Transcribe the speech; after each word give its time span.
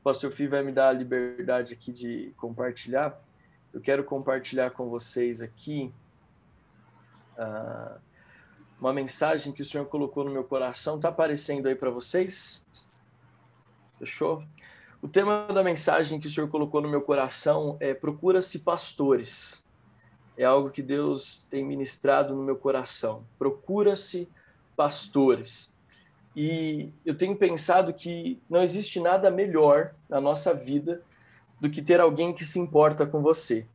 o 0.00 0.02
pastor 0.02 0.32
Fih 0.32 0.46
vai 0.46 0.62
me 0.62 0.72
dar 0.72 0.88
a 0.88 0.92
liberdade 0.92 1.74
aqui 1.74 1.92
de 1.92 2.32
compartilhar. 2.38 3.20
Eu 3.72 3.82
quero 3.82 4.02
compartilhar 4.02 4.70
com 4.70 4.88
vocês 4.88 5.42
aqui 5.42 5.92
uh, 7.36 8.00
uma 8.80 8.94
mensagem 8.94 9.52
que 9.52 9.60
o 9.60 9.64
Senhor 9.64 9.84
colocou 9.86 10.24
no 10.24 10.30
meu 10.30 10.42
coração. 10.42 10.96
Está 10.96 11.10
aparecendo 11.10 11.66
aí 11.66 11.74
para 11.74 11.90
vocês? 11.90 12.64
Fechou? 13.98 14.42
O 15.02 15.08
tema 15.08 15.46
da 15.48 15.62
mensagem 15.62 16.18
que 16.18 16.28
o 16.28 16.30
Senhor 16.30 16.48
colocou 16.48 16.80
no 16.80 16.88
meu 16.88 17.02
coração 17.02 17.76
é 17.78 17.92
Procura-se 17.92 18.60
pastores. 18.60 19.62
É 20.34 20.44
algo 20.44 20.70
que 20.70 20.82
Deus 20.82 21.46
tem 21.50 21.62
ministrado 21.62 22.34
no 22.34 22.42
meu 22.42 22.56
coração. 22.56 23.26
Procura-se 23.38 24.26
pastores. 24.74 25.78
E 26.34 26.92
eu 27.04 27.16
tenho 27.16 27.36
pensado 27.36 27.92
que 27.92 28.40
não 28.48 28.62
existe 28.62 29.00
nada 29.00 29.30
melhor 29.30 29.94
na 30.08 30.20
nossa 30.20 30.54
vida 30.54 31.02
do 31.60 31.68
que 31.68 31.82
ter 31.82 32.00
alguém 32.00 32.32
que 32.32 32.44
se 32.44 32.58
importa 32.58 33.04
com 33.04 33.20
você. 33.20 33.66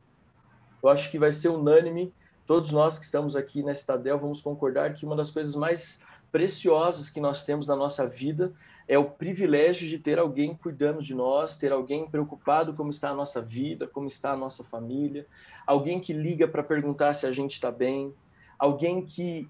Eu 0.82 0.88
acho 0.88 1.10
que 1.10 1.18
vai 1.18 1.32
ser 1.32 1.48
unânime, 1.48 2.12
todos 2.46 2.70
nós 2.70 2.98
que 2.98 3.04
estamos 3.04 3.36
aqui 3.36 3.62
na 3.62 3.72
Estadel 3.72 4.18
vamos 4.18 4.40
concordar 4.40 4.94
que 4.94 5.04
uma 5.04 5.16
das 5.16 5.30
coisas 5.30 5.54
mais 5.54 6.04
preciosas 6.32 7.10
que 7.10 7.20
nós 7.20 7.44
temos 7.44 7.68
na 7.68 7.76
nossa 7.76 8.06
vida 8.06 8.52
é 8.88 8.96
o 8.96 9.04
privilégio 9.04 9.88
de 9.88 9.98
ter 9.98 10.18
alguém 10.18 10.54
cuidando 10.54 11.02
de 11.02 11.14
nós, 11.14 11.56
ter 11.56 11.72
alguém 11.72 12.08
preocupado 12.08 12.72
como 12.74 12.90
está 12.90 13.10
a 13.10 13.14
nossa 13.14 13.42
vida, 13.42 13.86
como 13.86 14.06
está 14.06 14.32
a 14.32 14.36
nossa 14.36 14.62
família, 14.62 15.26
alguém 15.66 15.98
que 15.98 16.12
liga 16.12 16.46
para 16.46 16.62
perguntar 16.62 17.14
se 17.14 17.26
a 17.26 17.32
gente 17.32 17.54
está 17.54 17.70
bem, 17.70 18.14
alguém 18.58 19.04
que, 19.04 19.48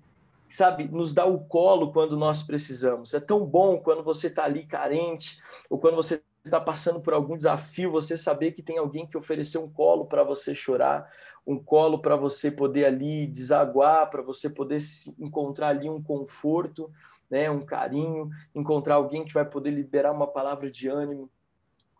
sabe, 0.48 0.88
nos 0.88 1.12
dá 1.12 1.24
o 1.24 1.40
colo 1.40 1.92
quando 1.92 2.16
nós 2.16 2.42
precisamos. 2.42 3.14
É 3.14 3.20
tão 3.20 3.44
bom 3.44 3.78
quando 3.78 4.02
você 4.02 4.28
está 4.28 4.44
ali 4.44 4.66
carente 4.66 5.40
ou 5.68 5.78
quando 5.78 5.96
você 5.96 6.22
está 6.44 6.60
passando 6.60 7.00
por 7.00 7.12
algum 7.12 7.36
desafio, 7.36 7.90
você 7.90 8.16
saber 8.16 8.52
que 8.52 8.62
tem 8.62 8.78
alguém 8.78 9.06
que 9.06 9.18
ofereceu 9.18 9.64
um 9.64 9.70
colo 9.70 10.06
para 10.06 10.22
você 10.22 10.54
chorar, 10.54 11.10
um 11.46 11.58
colo 11.58 11.98
para 11.98 12.14
você 12.14 12.50
poder 12.50 12.84
ali 12.84 13.26
desaguar, 13.26 14.08
para 14.10 14.22
você 14.22 14.48
poder 14.48 14.78
encontrar 15.18 15.68
ali 15.68 15.90
um 15.90 16.00
conforto 16.00 16.90
né, 17.30 17.50
um 17.50 17.64
carinho, 17.64 18.30
encontrar 18.54 18.96
alguém 18.96 19.24
que 19.24 19.32
vai 19.32 19.44
poder 19.44 19.70
liberar 19.70 20.12
uma 20.12 20.26
palavra 20.26 20.70
de 20.70 20.88
ânimo. 20.88 21.30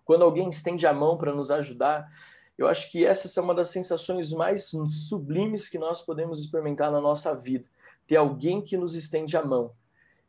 Quando 0.05 0.23
alguém 0.23 0.49
estende 0.49 0.87
a 0.87 0.93
mão 0.93 1.17
para 1.17 1.35
nos 1.35 1.51
ajudar, 1.51 2.09
eu 2.57 2.67
acho 2.69 2.91
que 2.91 3.05
essa 3.05 3.39
é 3.39 3.43
uma 3.43 3.55
das 3.55 3.69
sensações 3.69 4.33
mais 4.33 4.71
sublimes 4.91 5.69
que 5.69 5.79
nós 5.79 6.01
podemos 6.01 6.41
experimentar 6.41 6.91
na 6.91 7.01
nossa 7.01 7.35
vida. 7.35 7.67
Ter 8.07 8.17
alguém 8.17 8.63
que 8.63 8.77
nos 8.77 8.95
estende 8.95 9.37
a 9.37 9.45
mão. 9.45 9.73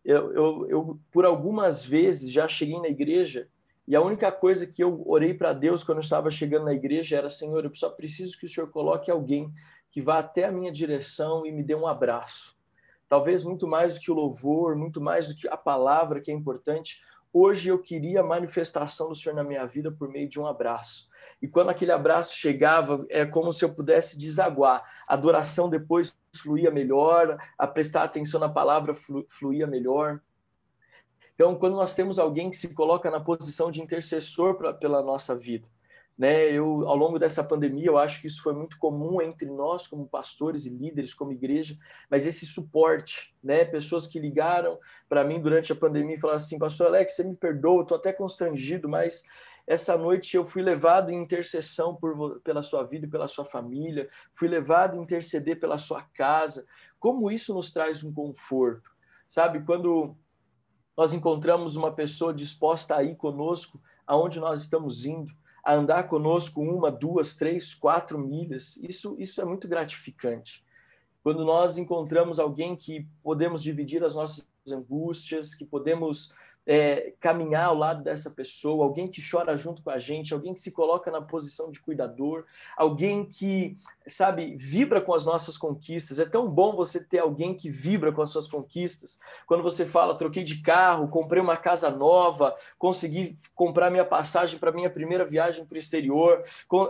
Eu, 0.03 0.31
eu, 0.33 0.69
eu 0.69 0.99
por 1.11 1.25
algumas 1.25 1.83
vezes 1.83 2.31
já 2.31 2.47
cheguei 2.47 2.79
na 2.79 2.87
igreja 2.87 3.47
e 3.87 3.95
a 3.95 4.01
única 4.01 4.31
coisa 4.31 4.65
que 4.65 4.83
eu 4.83 5.03
orei 5.05 5.33
para 5.33 5.53
Deus 5.53 5.83
quando 5.83 5.97
eu 5.97 6.03
estava 6.03 6.31
chegando 6.31 6.65
na 6.65 6.73
igreja 6.73 7.17
era: 7.17 7.29
Senhor, 7.29 7.65
eu 7.65 7.75
só 7.75 7.89
preciso 7.89 8.37
que 8.37 8.45
o 8.45 8.49
Senhor 8.49 8.69
coloque 8.69 9.11
alguém 9.11 9.53
que 9.91 10.01
vá 10.01 10.19
até 10.19 10.45
a 10.45 10.51
minha 10.51 10.71
direção 10.71 11.45
e 11.45 11.51
me 11.51 11.63
dê 11.63 11.75
um 11.75 11.87
abraço 11.87 12.57
talvez 13.07 13.43
muito 13.43 13.67
mais 13.67 13.95
do 13.95 13.99
que 13.99 14.11
o 14.11 14.15
louvor, 14.15 14.75
muito 14.75 14.99
mais 14.99 15.27
do 15.27 15.35
que 15.35 15.47
a 15.47 15.57
palavra 15.57 16.21
que 16.21 16.31
é 16.31 16.33
importante. 16.33 17.01
Hoje 17.31 17.69
eu 17.69 17.79
queria 17.79 18.21
a 18.21 18.23
manifestação 18.23 19.09
do 19.09 19.15
Senhor 19.15 19.35
na 19.35 19.43
minha 19.43 19.65
vida 19.65 19.91
por 19.91 20.09
meio 20.09 20.27
de 20.27 20.39
um 20.39 20.45
abraço. 20.45 21.09
E 21.41 21.47
quando 21.47 21.69
aquele 21.69 21.91
abraço 21.91 22.35
chegava, 22.35 23.05
é 23.09 23.25
como 23.25 23.51
se 23.53 23.63
eu 23.63 23.73
pudesse 23.73 24.17
desaguar. 24.17 24.83
A 25.07 25.13
adoração 25.13 25.69
depois 25.69 26.17
fluía 26.35 26.71
melhor, 26.71 27.37
a 27.57 27.67
prestar 27.67 28.03
atenção 28.03 28.39
na 28.39 28.49
palavra 28.49 28.93
fluía 29.29 29.67
melhor. 29.67 30.19
Então, 31.35 31.55
quando 31.55 31.75
nós 31.75 31.93
temos 31.95 32.17
alguém 32.17 32.49
que 32.49 32.57
se 32.57 32.73
coloca 32.73 33.11
na 33.11 33.19
posição 33.19 33.69
de 33.69 33.81
intercessor 33.81 34.55
pra, 34.55 34.73
pela 34.73 35.03
nossa 35.03 35.35
vida, 35.35 35.67
né? 36.17 36.51
Eu, 36.51 36.87
ao 36.87 36.95
longo 36.95 37.19
dessa 37.19 37.43
pandemia, 37.43 37.85
eu 37.85 37.97
acho 37.97 38.19
que 38.19 38.25
isso 38.25 38.41
foi 38.41 38.53
muito 38.53 38.79
comum 38.79 39.21
entre 39.21 39.45
nós, 39.45 39.85
como 39.85 40.07
pastores 40.07 40.65
e 40.65 40.69
líderes, 40.71 41.13
como 41.13 41.31
igreja, 41.31 41.75
mas 42.09 42.25
esse 42.25 42.45
suporte, 42.45 43.35
né? 43.43 43.63
Pessoas 43.63 44.07
que 44.07 44.19
ligaram 44.19 44.79
para 45.07 45.23
mim 45.23 45.39
durante 45.39 45.71
a 45.71 45.75
pandemia 45.75 46.15
e 46.15 46.19
falaram 46.19 46.37
assim: 46.37 46.57
Pastor 46.57 46.87
Alex, 46.87 47.15
você 47.15 47.23
me 47.23 47.35
perdoa, 47.35 47.83
estou 47.83 47.97
até 47.97 48.11
constrangido, 48.11 48.89
mas 48.89 49.25
essa 49.67 49.97
noite 49.97 50.37
eu 50.37 50.45
fui 50.45 50.61
levado 50.61 51.11
em 51.11 51.21
intercessão 51.21 51.93
por, 51.93 52.39
pela 52.39 52.63
sua 52.63 52.83
vida 52.83 53.05
e 53.05 53.09
pela 53.09 53.27
sua 53.27 53.43
família, 53.43 54.09
fui 54.31 54.47
levado 54.47 54.97
a 54.97 55.03
interceder 55.03 55.59
pela 55.59 55.77
sua 55.77 56.03
casa. 56.13 56.65
Como 56.97 57.29
isso 57.29 57.53
nos 57.53 57.69
traz 57.69 58.01
um 58.01 58.13
conforto, 58.13 58.89
sabe? 59.27 59.61
Quando 59.65 60.15
nós 60.95 61.13
encontramos 61.13 61.75
uma 61.75 61.91
pessoa 61.91 62.33
disposta 62.33 62.95
a 62.95 63.03
ir 63.03 63.17
conosco 63.17 63.79
aonde 64.07 64.39
nós 64.39 64.61
estamos 64.61 65.03
indo, 65.05 65.33
a 65.63 65.73
andar 65.73 66.07
conosco 66.07 66.61
uma, 66.61 66.89
duas, 66.89 67.35
três, 67.35 67.75
quatro 67.75 68.17
milhas. 68.17 68.77
Isso, 68.77 69.17
isso 69.19 69.41
é 69.41 69.45
muito 69.45 69.67
gratificante. 69.67 70.65
Quando 71.21 71.43
nós 71.43 71.77
encontramos 71.77 72.39
alguém 72.39 72.73
que 72.73 73.05
podemos 73.21 73.61
dividir 73.61 74.01
as 74.01 74.15
nossas 74.15 74.47
angústias, 74.71 75.53
que 75.53 75.65
podemos 75.65 76.33
é, 76.69 77.13
caminhar 77.21 77.67
ao 77.67 77.75
lado 77.75 78.03
dessa 78.03 78.29
pessoa, 78.29 78.83
alguém 78.83 79.07
que 79.07 79.21
chora 79.21 79.55
junto 79.55 79.81
com 79.81 79.89
a 79.89 79.97
gente, 79.97 80.33
alguém 80.33 80.53
que 80.53 80.59
se 80.59 80.69
coloca 80.69 81.09
na 81.09 81.21
posição 81.21 81.71
de 81.71 81.79
cuidador, 81.79 82.43
alguém 82.75 83.23
que, 83.23 83.77
sabe, 84.05 84.53
vibra 84.57 84.99
com 84.99 85.13
as 85.13 85.25
nossas 85.25 85.57
conquistas. 85.57 86.19
É 86.19 86.25
tão 86.25 86.49
bom 86.49 86.75
você 86.75 87.01
ter 87.01 87.19
alguém 87.19 87.55
que 87.55 87.69
vibra 87.69 88.11
com 88.11 88.21
as 88.21 88.31
suas 88.31 88.49
conquistas. 88.49 89.17
Quando 89.45 89.63
você 89.63 89.85
fala, 89.85 90.17
troquei 90.17 90.43
de 90.43 90.61
carro, 90.61 91.07
comprei 91.07 91.41
uma 91.41 91.55
casa 91.55 91.89
nova, 91.89 92.53
consegui 92.77 93.39
comprar 93.55 93.89
minha 93.89 94.03
passagem 94.03 94.59
para 94.59 94.73
minha 94.73 94.89
primeira 94.89 95.23
viagem 95.23 95.65
para 95.65 95.75
o 95.75 95.79
exterior, 95.79 96.43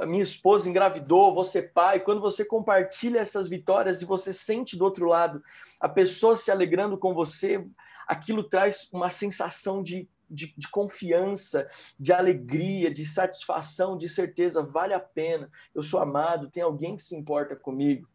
minha 0.08 0.24
esposa 0.24 0.68
engravidou, 0.68 1.32
você 1.32 1.62
pai. 1.62 2.00
Quando 2.00 2.20
você 2.20 2.44
compartilha 2.44 3.20
essas 3.20 3.48
vitórias 3.48 4.02
e 4.02 4.06
você 4.06 4.34
sente 4.34 4.76
do 4.76 4.84
outro 4.84 5.06
lado 5.06 5.40
a 5.80 5.88
pessoa 5.88 6.36
se 6.36 6.50
alegrando 6.50 6.98
com 6.98 7.14
você, 7.14 7.64
aquilo 8.08 8.44
traz 8.44 8.90
uma 8.94 9.10
sensação 9.10 9.84
de, 9.84 10.08
de, 10.30 10.54
de, 10.58 10.70
confiança, 10.70 11.70
de 12.00 12.14
alegria, 12.14 12.92
de 12.92 13.06
satisfação, 13.06 13.98
de 13.98 14.08
certeza, 14.08 14.64
vale 14.64 14.94
a 14.94 15.00
pena. 15.00 15.52
Eu 15.76 15.84
sou 15.84 16.00
amado, 16.00 16.50
tem 16.50 16.64
alguém 16.64 16.96
que 16.96 17.04
se 17.04 17.16
importa 17.16 17.56
comigo. 17.56 18.08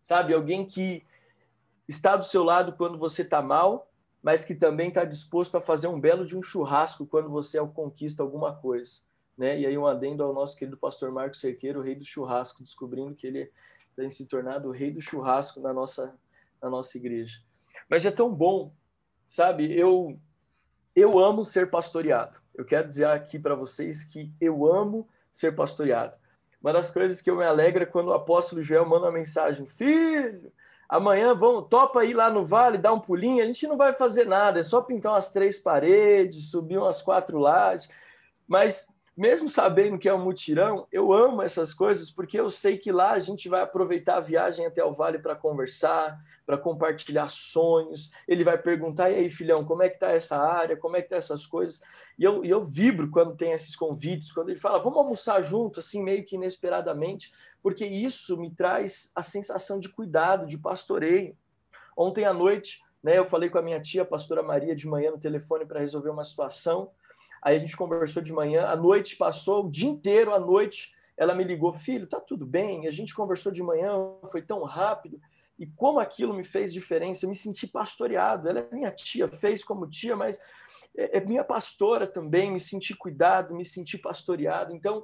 Sabe, 0.00 0.34
alguém 0.34 0.66
que 0.66 1.04
está 1.88 2.16
do 2.16 2.24
seu 2.24 2.44
lado 2.44 2.74
quando 2.74 2.98
você 2.98 3.22
está 3.22 3.40
mal, 3.40 3.90
mas 4.22 4.44
que 4.44 4.54
também 4.54 4.88
está 4.88 5.04
disposto 5.04 5.56
a 5.56 5.60
fazer 5.60 5.88
um 5.88 5.98
belo 5.98 6.26
de 6.26 6.36
um 6.36 6.42
churrasco 6.42 7.06
quando 7.06 7.30
você 7.30 7.58
conquista 7.68 8.22
alguma 8.22 8.54
coisa. 8.54 9.00
Né? 9.36 9.60
E 9.60 9.66
aí 9.66 9.78
um 9.78 9.86
adendo 9.86 10.22
ao 10.22 10.34
nosso 10.34 10.56
querido 10.56 10.76
pastor 10.76 11.10
Marcos 11.10 11.40
Cerqueiro, 11.40 11.80
o 11.80 11.82
rei 11.82 11.94
do 11.94 12.04
churrasco, 12.04 12.62
descobrindo 12.62 13.14
que 13.14 13.26
ele 13.26 13.50
tem 13.96 14.10
se 14.10 14.26
tornado 14.26 14.68
o 14.68 14.72
rei 14.72 14.90
do 14.90 15.00
churrasco 15.00 15.60
na 15.60 15.72
nossa, 15.72 16.14
na 16.60 16.68
nossa 16.68 16.96
igreja. 16.98 17.40
Mas 17.88 18.04
é 18.04 18.10
tão 18.10 18.34
bom 18.34 18.72
Sabe, 19.28 19.78
eu 19.78 20.18
eu 20.96 21.18
amo 21.18 21.44
ser 21.44 21.70
pastoreado. 21.70 22.38
Eu 22.54 22.64
quero 22.64 22.88
dizer 22.88 23.06
aqui 23.06 23.38
para 23.38 23.54
vocês 23.54 24.02
que 24.02 24.32
eu 24.40 24.66
amo 24.66 25.08
ser 25.30 25.54
pastoreado. 25.54 26.14
Uma 26.60 26.72
das 26.72 26.90
coisas 26.90 27.20
que 27.20 27.30
eu 27.30 27.36
me 27.36 27.44
alegra 27.44 27.84
é 27.84 27.86
quando 27.86 28.08
o 28.08 28.12
apóstolo 28.12 28.62
Joel 28.62 28.84
manda 28.84 29.06
uma 29.06 29.12
mensagem: 29.12 29.64
Filho, 29.66 30.52
amanhã 30.88 31.34
vamos, 31.34 31.68
topa 31.68 32.04
ir 32.04 32.14
lá 32.14 32.28
no 32.28 32.44
vale, 32.44 32.78
dar 32.78 32.92
um 32.92 32.98
pulinho. 32.98 33.44
A 33.44 33.46
gente 33.46 33.66
não 33.68 33.76
vai 33.76 33.94
fazer 33.94 34.24
nada, 34.24 34.58
é 34.58 34.62
só 34.62 34.82
pintar 34.82 35.12
umas 35.12 35.30
três 35.30 35.58
paredes, 35.58 36.50
subir 36.50 36.78
umas 36.78 37.00
quatro 37.00 37.38
lajes. 37.38 37.88
Mas 38.46 38.88
mesmo 39.18 39.50
sabendo 39.50 39.98
que 39.98 40.08
é 40.08 40.14
um 40.14 40.22
mutirão, 40.22 40.86
eu 40.92 41.12
amo 41.12 41.42
essas 41.42 41.74
coisas 41.74 42.08
porque 42.08 42.38
eu 42.38 42.48
sei 42.48 42.78
que 42.78 42.92
lá 42.92 43.10
a 43.10 43.18
gente 43.18 43.48
vai 43.48 43.62
aproveitar 43.62 44.18
a 44.18 44.20
viagem 44.20 44.64
até 44.64 44.84
o 44.84 44.94
vale 44.94 45.18
para 45.18 45.34
conversar, 45.34 46.16
para 46.46 46.56
compartilhar 46.56 47.28
sonhos. 47.28 48.12
Ele 48.28 48.44
vai 48.44 48.56
perguntar: 48.56 49.10
e 49.10 49.16
aí, 49.16 49.28
filhão, 49.28 49.64
como 49.64 49.82
é 49.82 49.88
que 49.88 49.96
está 49.96 50.12
essa 50.12 50.38
área? 50.38 50.76
Como 50.76 50.96
é 50.96 51.02
que 51.02 51.08
tá 51.08 51.16
essas 51.16 51.44
coisas? 51.44 51.82
E 52.16 52.22
eu, 52.22 52.44
eu 52.44 52.64
vibro 52.64 53.10
quando 53.10 53.34
tem 53.34 53.50
esses 53.50 53.74
convites, 53.74 54.30
quando 54.30 54.50
ele 54.50 54.58
fala: 54.60 54.78
vamos 54.78 54.98
almoçar 54.98 55.42
junto, 55.42 55.80
assim, 55.80 56.00
meio 56.00 56.24
que 56.24 56.36
inesperadamente, 56.36 57.32
porque 57.60 57.84
isso 57.84 58.36
me 58.36 58.52
traz 58.52 59.10
a 59.16 59.22
sensação 59.24 59.80
de 59.80 59.88
cuidado, 59.88 60.46
de 60.46 60.56
pastoreio. 60.56 61.36
Ontem 61.96 62.24
à 62.24 62.32
noite, 62.32 62.80
né, 63.02 63.18
eu 63.18 63.26
falei 63.26 63.50
com 63.50 63.58
a 63.58 63.62
minha 63.62 63.80
tia, 63.80 64.02
a 64.02 64.06
pastora 64.06 64.44
Maria, 64.44 64.76
de 64.76 64.86
manhã 64.86 65.10
no 65.10 65.18
telefone 65.18 65.66
para 65.66 65.80
resolver 65.80 66.10
uma 66.10 66.22
situação. 66.22 66.92
Aí 67.42 67.56
a 67.56 67.58
gente 67.58 67.76
conversou 67.76 68.22
de 68.22 68.32
manhã, 68.32 68.66
a 68.66 68.76
noite 68.76 69.16
passou, 69.16 69.66
o 69.66 69.70
dia 69.70 69.88
inteiro, 69.88 70.34
à 70.34 70.40
noite, 70.40 70.92
ela 71.16 71.34
me 71.34 71.44
ligou, 71.44 71.72
filho, 71.72 72.06
tá 72.06 72.20
tudo 72.20 72.46
bem? 72.46 72.86
A 72.86 72.90
gente 72.90 73.14
conversou 73.14 73.50
de 73.50 73.62
manhã, 73.62 73.92
foi 74.30 74.40
tão 74.40 74.62
rápido. 74.62 75.20
E 75.58 75.66
como 75.66 75.98
aquilo 75.98 76.32
me 76.32 76.44
fez 76.44 76.72
diferença, 76.72 77.24
eu 77.24 77.28
me 77.28 77.34
senti 77.34 77.66
pastoreado. 77.66 78.48
Ela 78.48 78.60
é 78.60 78.74
minha 78.74 78.92
tia, 78.92 79.26
fez 79.26 79.64
como 79.64 79.88
tia, 79.88 80.14
mas 80.14 80.40
é, 80.96 81.18
é 81.18 81.20
minha 81.20 81.42
pastora 81.42 82.06
também. 82.06 82.52
Me 82.52 82.60
senti 82.60 82.94
cuidado, 82.94 83.54
me 83.54 83.64
senti 83.64 83.98
pastoreado. 83.98 84.72
Então, 84.72 85.02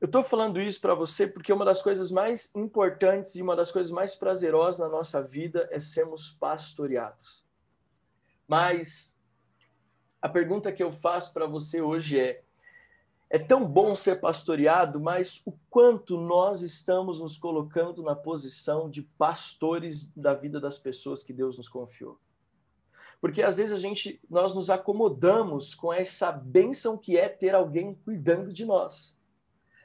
eu 0.00 0.06
estou 0.06 0.24
falando 0.24 0.60
isso 0.60 0.80
para 0.80 0.94
você 0.94 1.26
porque 1.26 1.52
uma 1.52 1.64
das 1.64 1.80
coisas 1.80 2.10
mais 2.10 2.52
importantes 2.56 3.36
e 3.36 3.42
uma 3.42 3.54
das 3.54 3.70
coisas 3.70 3.92
mais 3.92 4.16
prazerosas 4.16 4.80
na 4.80 4.88
nossa 4.88 5.22
vida 5.22 5.68
é 5.70 5.78
sermos 5.78 6.30
pastoreados. 6.32 7.44
Mas 8.48 9.13
A 10.24 10.28
pergunta 10.30 10.72
que 10.72 10.82
eu 10.82 10.90
faço 10.90 11.34
para 11.34 11.44
você 11.44 11.82
hoje 11.82 12.18
é: 12.18 12.42
é 13.28 13.38
tão 13.38 13.62
bom 13.62 13.94
ser 13.94 14.22
pastoreado, 14.22 14.98
mas 14.98 15.42
o 15.44 15.52
quanto 15.68 16.16
nós 16.16 16.62
estamos 16.62 17.20
nos 17.20 17.36
colocando 17.36 18.02
na 18.02 18.16
posição 18.16 18.88
de 18.88 19.02
pastores 19.02 20.10
da 20.16 20.32
vida 20.32 20.58
das 20.58 20.78
pessoas 20.78 21.22
que 21.22 21.30
Deus 21.30 21.58
nos 21.58 21.68
confiou? 21.68 22.18
Porque 23.20 23.42
às 23.42 23.58
vezes 23.58 23.74
a 23.74 23.78
gente 23.78 24.18
nós 24.30 24.54
nos 24.54 24.70
acomodamos 24.70 25.74
com 25.74 25.92
essa 25.92 26.32
bênção 26.32 26.96
que 26.96 27.18
é 27.18 27.28
ter 27.28 27.54
alguém 27.54 27.94
cuidando 27.94 28.50
de 28.50 28.64
nós. 28.64 29.20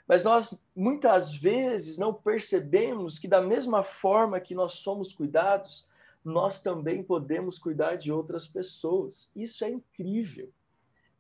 Mas 0.07 0.23
nós 0.23 0.63
muitas 0.73 1.35
vezes 1.35 1.97
não 1.97 2.13
percebemos 2.13 3.19
que 3.19 3.27
da 3.27 3.41
mesma 3.41 3.83
forma 3.83 4.39
que 4.39 4.55
nós 4.55 4.75
somos 4.75 5.11
cuidados, 5.11 5.88
nós 6.29 6.61
também 6.61 7.03
podemos 7.03 7.57
cuidar 7.57 7.95
de 7.95 8.11
outras 8.11 8.47
pessoas. 8.47 9.31
Isso 9.35 9.65
é 9.65 9.69
incrível 9.69 10.51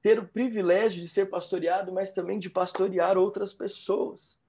ter 0.01 0.17
o 0.17 0.27
privilégio 0.27 1.01
de 1.01 1.09
ser 1.09 1.25
pastoreado, 1.25 1.91
mas 1.91 2.13
também 2.13 2.39
de 2.39 2.49
pastorear 2.49 3.17
outras 3.17 3.53
pessoas. 3.53 4.41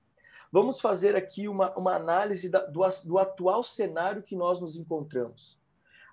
Vamos 0.52 0.80
fazer 0.80 1.16
aqui 1.16 1.48
uma, 1.48 1.76
uma 1.76 1.94
análise 1.94 2.48
da, 2.48 2.64
do, 2.66 2.82
do 3.06 3.18
atual 3.18 3.62
cenário 3.62 4.22
que 4.22 4.36
nós 4.36 4.60
nos 4.60 4.76
encontramos. 4.76 5.58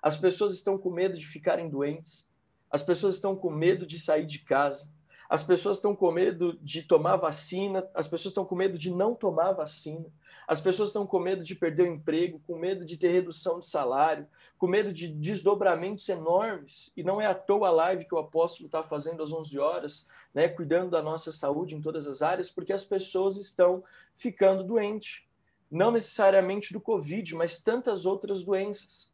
As 0.02 0.16
pessoas 0.16 0.52
estão 0.52 0.78
com 0.78 0.90
medo 0.90 1.16
de 1.16 1.26
ficarem 1.26 1.68
doentes, 1.68 2.32
as 2.70 2.82
pessoas 2.82 3.14
estão 3.14 3.34
com 3.34 3.50
medo 3.50 3.86
de 3.86 3.98
sair 3.98 4.26
de 4.26 4.40
casa, 4.40 4.92
as 5.28 5.42
pessoas 5.42 5.76
estão 5.76 5.94
com 5.94 6.10
medo 6.10 6.58
de 6.62 6.82
tomar 6.82 7.16
vacina, 7.16 7.86
as 7.94 8.08
pessoas 8.08 8.30
estão 8.30 8.44
com 8.44 8.54
medo 8.54 8.78
de 8.78 8.90
não 8.90 9.14
tomar 9.14 9.52
vacina, 9.52 10.06
as 10.48 10.62
pessoas 10.62 10.88
estão 10.88 11.06
com 11.06 11.18
medo 11.18 11.44
de 11.44 11.54
perder 11.54 11.82
o 11.82 11.92
emprego, 11.92 12.40
com 12.46 12.56
medo 12.56 12.82
de 12.82 12.96
ter 12.96 13.12
redução 13.12 13.60
de 13.60 13.66
salário, 13.66 14.26
com 14.56 14.66
medo 14.66 14.90
de 14.94 15.06
desdobramentos 15.06 16.08
enormes. 16.08 16.90
E 16.96 17.02
não 17.02 17.20
é 17.20 17.26
à 17.26 17.34
toa 17.34 17.68
a 17.68 17.70
live 17.70 18.06
que 18.06 18.14
o 18.14 18.18
apóstolo 18.18 18.64
está 18.64 18.82
fazendo 18.82 19.22
às 19.22 19.30
11 19.30 19.58
horas, 19.58 20.08
né, 20.32 20.48
cuidando 20.48 20.90
da 20.90 21.02
nossa 21.02 21.30
saúde 21.30 21.74
em 21.74 21.82
todas 21.82 22.06
as 22.06 22.22
áreas, 22.22 22.50
porque 22.50 22.72
as 22.72 22.82
pessoas 22.82 23.36
estão 23.36 23.84
ficando 24.16 24.64
doentes. 24.64 25.22
Não 25.70 25.90
necessariamente 25.90 26.72
do 26.72 26.80
Covid, 26.80 27.34
mas 27.34 27.60
tantas 27.60 28.06
outras 28.06 28.42
doenças. 28.42 29.12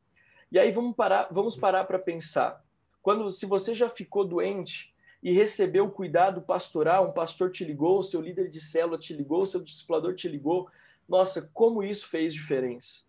E 0.53 0.59
aí 0.59 0.71
vamos 0.71 0.95
parar, 0.95 1.27
vamos 1.33 1.57
parar 1.57 1.83
para 1.83 1.99
pensar. 1.99 2.65
Quando 3.03 3.29
se 3.33 3.45
você 3.45 3.75
já 3.75 3.91
ficou 3.91 4.25
doente 4.25 4.95
e 5.21 5.33
recebeu 5.33 5.87
o 5.87 5.91
cuidado 5.91 6.43
pastoral, 6.43 7.09
um 7.09 7.13
pastor 7.13 7.51
te 7.51 7.65
ligou, 7.65 8.05
seu 8.05 8.21
líder 8.21 8.49
de 8.49 8.61
célula 8.61 8.97
te 8.97 9.13
ligou, 9.13 9.45
seu 9.45 9.61
discipulador 9.61 10.15
te 10.15 10.29
ligou, 10.29 10.71
nossa, 11.09 11.51
como 11.53 11.83
isso 11.83 12.09
fez 12.09 12.33
diferença. 12.33 13.05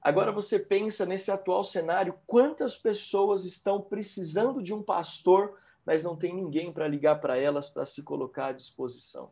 Agora 0.00 0.32
você 0.32 0.58
pensa 0.58 1.06
nesse 1.06 1.30
atual 1.30 1.62
cenário, 1.62 2.18
quantas 2.26 2.76
pessoas 2.76 3.44
estão 3.44 3.80
precisando 3.80 4.62
de 4.62 4.74
um 4.74 4.82
pastor, 4.82 5.58
mas 5.86 6.02
não 6.02 6.16
tem 6.16 6.34
ninguém 6.34 6.72
para 6.72 6.88
ligar 6.88 7.20
para 7.20 7.38
elas 7.38 7.70
para 7.70 7.86
se 7.86 8.02
colocar 8.02 8.46
à 8.46 8.52
disposição. 8.52 9.30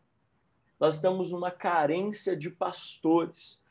Nós 0.79 0.95
estamos 0.95 1.31
numa 1.31 1.51
carência 1.51 2.37
de 2.37 2.49
pastores. 2.49 3.63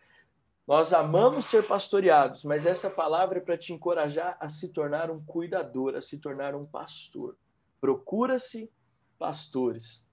Nós 0.68 0.94
amamos 0.94 1.46
ser 1.46 1.66
pastoreados, 1.66 2.44
mas 2.44 2.66
essa 2.66 2.90
palavra 2.90 3.40
é 3.40 3.42
para 3.42 3.58
te 3.58 3.74
encorajar 3.74 4.38
a 4.40 4.48
se 4.50 4.68
tornar 4.68 5.10
um 5.10 5.24
cuidador, 5.24 5.96
a 5.96 6.02
se 6.02 6.20
tornar 6.20 6.54
um 6.54 6.66
pastor. 6.66 7.36
Procura-se 7.82 8.72
pastores. 9.18 10.08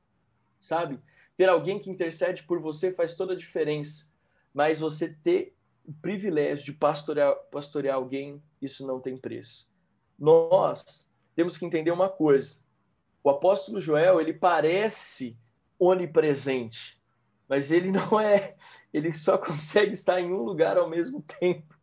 Sabe? 0.59 0.99
Ter 1.37 1.49
alguém 1.49 1.79
que 1.79 1.91
intercede 1.91 2.43
por 2.43 2.61
você 2.61 2.93
faz 2.93 3.15
toda 3.15 3.35
a 3.35 3.37
diferença, 3.37 4.12
mas 4.55 4.81
você 4.81 5.12
ter 5.12 5.55
o 5.85 5.93
privilégio 5.93 6.65
de 6.65 6.73
pastorear, 6.73 7.35
pastorear 7.50 7.97
alguém, 7.97 8.43
isso 8.61 8.87
não 8.87 9.00
tem 9.00 9.17
preço. 9.17 9.71
Nós 10.19 11.11
temos 11.35 11.56
que 11.56 11.67
entender 11.67 11.91
uma 11.91 12.09
coisa. 12.09 12.65
O 13.23 13.31
apóstolo 13.31 13.81
Joel, 13.81 14.21
ele 14.21 14.33
parece 14.33 15.37
onipresente, 15.79 17.00
mas 17.49 17.71
ele 17.71 17.91
não 17.91 18.19
é, 18.19 18.56
ele 18.93 19.12
só 19.12 19.37
consegue 19.37 19.93
estar 19.93 20.21
em 20.21 20.32
um 20.32 20.43
lugar 20.43 20.79
ao 20.79 20.89
mesmo 20.89 21.23
tempo. 21.41 21.77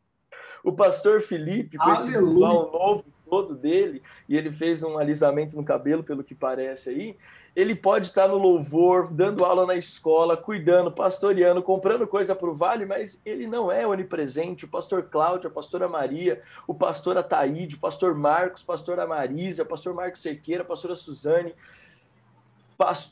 O 0.64 0.72
pastor 0.72 1.22
Felipe, 1.22 1.78
com 1.78 1.94
esse 1.94 2.20
novo 2.20 3.13
todo 3.34 3.56
dele, 3.56 4.04
e 4.30 4.38
ele 4.38 4.52
fez 4.52 4.84
um 4.84 4.96
alisamento 4.96 5.56
no 5.56 5.64
cabelo, 5.64 6.04
pelo 6.04 6.24
que 6.24 6.36
parece 6.36 6.92
aí, 6.92 7.18
ele 7.56 7.74
pode 7.74 8.06
estar 8.06 8.28
no 8.28 8.38
louvor, 8.38 9.12
dando 9.12 9.44
aula 9.44 9.66
na 9.66 9.74
escola, 9.74 10.38
cuidando, 10.38 10.92
pastoreando, 10.92 11.64
comprando 11.64 12.06
coisa 12.06 12.36
para 12.36 12.48
o 12.48 12.54
vale, 12.54 12.86
mas 12.86 13.20
ele 13.26 13.48
não 13.48 13.72
é 13.72 13.88
onipresente. 13.88 14.66
O 14.66 14.68
pastor 14.68 15.02
Cláudio, 15.10 15.50
a 15.50 15.52
pastora 15.52 15.88
Maria, 15.88 16.44
o 16.68 16.76
pastor 16.76 17.18
Ataíde, 17.18 17.76
o 17.76 17.80
pastor 17.80 18.14
Marcos, 18.14 18.62
a 18.62 18.68
pastora 18.68 19.08
Marisa, 19.08 19.64
o 19.64 19.66
pastor 19.66 19.96
Marcos 19.96 20.22
Sequeira, 20.22 20.62
a 20.62 20.66
pastora 20.66 20.94
Suzane, 20.94 21.56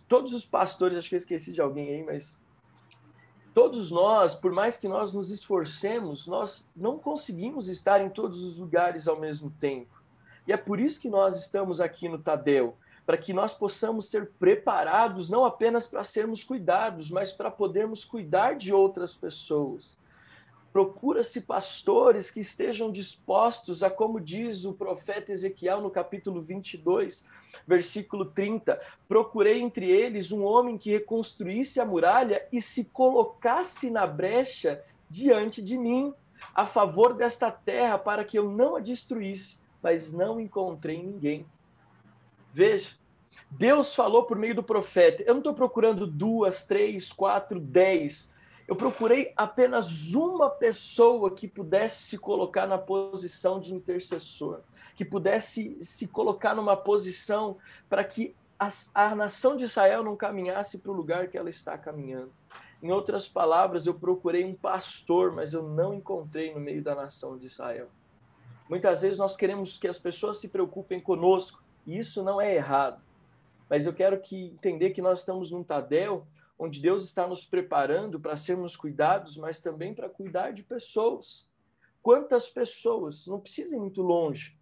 todos 0.07 0.35
os 0.35 0.45
pastores, 0.45 0.99
acho 0.99 1.09
que 1.09 1.15
eu 1.15 1.17
esqueci 1.17 1.51
de 1.51 1.61
alguém 1.61 1.89
aí, 1.89 2.03
mas 2.03 2.39
todos 3.55 3.89
nós, 3.89 4.35
por 4.35 4.51
mais 4.51 4.77
que 4.77 4.87
nós 4.87 5.13
nos 5.13 5.31
esforcemos, 5.31 6.27
nós 6.27 6.69
não 6.75 6.99
conseguimos 6.99 7.69
estar 7.69 8.01
em 8.01 8.09
todos 8.09 8.43
os 8.43 8.57
lugares 8.57 9.07
ao 9.07 9.19
mesmo 9.19 9.49
tempo. 9.59 10.00
E 10.47 10.53
é 10.53 10.57
por 10.57 10.79
isso 10.79 10.99
que 10.99 11.09
nós 11.09 11.39
estamos 11.39 11.79
aqui 11.79 12.09
no 12.09 12.17
Tadel 12.17 12.77
para 13.05 13.17
que 13.17 13.33
nós 13.33 13.53
possamos 13.53 14.09
ser 14.09 14.31
preparados 14.39 15.29
não 15.29 15.43
apenas 15.43 15.87
para 15.87 16.03
sermos 16.03 16.43
cuidados, 16.43 17.09
mas 17.09 17.31
para 17.31 17.51
podermos 17.51 18.05
cuidar 18.05 18.55
de 18.55 18.71
outras 18.71 19.15
pessoas. 19.15 19.99
Procura-se 20.71 21.41
pastores 21.41 22.31
que 22.31 22.39
estejam 22.39 22.91
dispostos 22.91 23.83
a, 23.83 23.89
como 23.89 24.21
diz 24.21 24.63
o 24.63 24.71
profeta 24.71 25.31
Ezequiel 25.33 25.81
no 25.81 25.89
capítulo 25.89 26.41
22, 26.41 27.27
versículo 27.67 28.25
30, 28.25 28.79
procurei 29.07 29.61
entre 29.61 29.89
eles 29.89 30.31
um 30.31 30.43
homem 30.43 30.77
que 30.77 30.91
reconstruísse 30.91 31.81
a 31.81 31.85
muralha 31.85 32.47
e 32.51 32.61
se 32.61 32.85
colocasse 32.85 33.91
na 33.91 34.07
brecha 34.07 34.81
diante 35.09 35.61
de 35.61 35.77
mim, 35.77 36.13
a 36.55 36.65
favor 36.65 37.13
desta 37.13 37.51
terra, 37.51 37.97
para 37.97 38.23
que 38.23 38.39
eu 38.39 38.49
não 38.49 38.77
a 38.77 38.79
destruísse, 38.79 39.59
mas 39.81 40.13
não 40.13 40.39
encontrei 40.39 41.01
ninguém. 41.01 41.45
Veja, 42.53 42.95
Deus 43.49 43.93
falou 43.93 44.23
por 44.23 44.37
meio 44.37 44.55
do 44.55 44.63
profeta. 44.63 45.23
Eu 45.23 45.33
não 45.33 45.39
estou 45.39 45.53
procurando 45.53 46.07
duas, 46.07 46.65
três, 46.65 47.11
quatro, 47.11 47.59
dez. 47.59 48.33
Eu 48.67 48.75
procurei 48.75 49.33
apenas 49.35 50.13
uma 50.13 50.49
pessoa 50.49 51.31
que 51.31 51.47
pudesse 51.47 52.03
se 52.03 52.17
colocar 52.17 52.65
na 52.65 52.77
posição 52.77 53.59
de 53.59 53.73
intercessor, 53.73 54.61
que 54.95 55.03
pudesse 55.03 55.77
se 55.81 56.07
colocar 56.07 56.55
numa 56.55 56.77
posição 56.77 57.57
para 57.89 58.03
que 58.03 58.33
a, 58.57 58.69
a 58.93 59.15
nação 59.15 59.57
de 59.57 59.63
Israel 59.63 60.03
não 60.03 60.15
caminhasse 60.15 60.77
para 60.77 60.91
o 60.91 60.95
lugar 60.95 61.27
que 61.27 61.37
ela 61.37 61.49
está 61.49 61.77
caminhando. 61.77 62.31
Em 62.81 62.91
outras 62.91 63.27
palavras, 63.27 63.85
eu 63.85 63.93
procurei 63.93 64.45
um 64.45 64.55
pastor, 64.55 65.31
mas 65.31 65.53
eu 65.53 65.61
não 65.61 65.93
encontrei 65.93 66.53
no 66.53 66.59
meio 66.59 66.81
da 66.81 66.95
nação 66.95 67.37
de 67.37 67.45
Israel. 67.45 67.89
Muitas 68.71 69.01
vezes 69.01 69.17
nós 69.17 69.35
queremos 69.35 69.77
que 69.77 69.85
as 69.85 69.99
pessoas 69.99 70.37
se 70.37 70.47
preocupem 70.47 70.97
conosco, 71.01 71.61
e 71.85 71.97
isso 71.97 72.23
não 72.23 72.39
é 72.39 72.55
errado. 72.55 73.03
Mas 73.69 73.85
eu 73.85 73.93
quero 73.93 74.17
que 74.21 74.45
entender 74.45 74.91
que 74.91 75.01
nós 75.01 75.19
estamos 75.19 75.51
num 75.51 75.61
Tadel 75.61 76.25
onde 76.57 76.79
Deus 76.79 77.03
está 77.03 77.27
nos 77.27 77.45
preparando 77.45 78.17
para 78.17 78.37
sermos 78.37 78.77
cuidados, 78.77 79.35
mas 79.35 79.59
também 79.59 79.93
para 79.93 80.07
cuidar 80.07 80.51
de 80.51 80.63
pessoas. 80.63 81.49
Quantas 82.01 82.47
pessoas, 82.47 83.27
não 83.27 83.41
precisa 83.41 83.75
ir 83.75 83.79
muito 83.79 84.01
longe, 84.01 84.57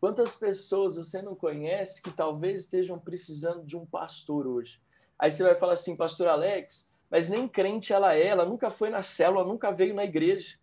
quantas 0.00 0.34
pessoas 0.34 0.96
você 0.96 1.22
não 1.22 1.36
conhece 1.36 2.02
que 2.02 2.10
talvez 2.10 2.62
estejam 2.62 2.98
precisando 2.98 3.64
de 3.64 3.76
um 3.76 3.86
pastor 3.86 4.48
hoje? 4.48 4.82
Aí 5.16 5.30
você 5.30 5.44
vai 5.44 5.54
falar 5.54 5.74
assim, 5.74 5.94
pastor 5.94 6.26
Alex, 6.26 6.92
mas 7.08 7.28
nem 7.28 7.46
crente 7.46 7.92
ela 7.92 8.16
é, 8.16 8.26
ela 8.26 8.44
nunca 8.44 8.68
foi 8.68 8.90
na 8.90 9.00
célula, 9.00 9.44
nunca 9.44 9.70
veio 9.70 9.94
na 9.94 10.02
igreja. 10.02 10.58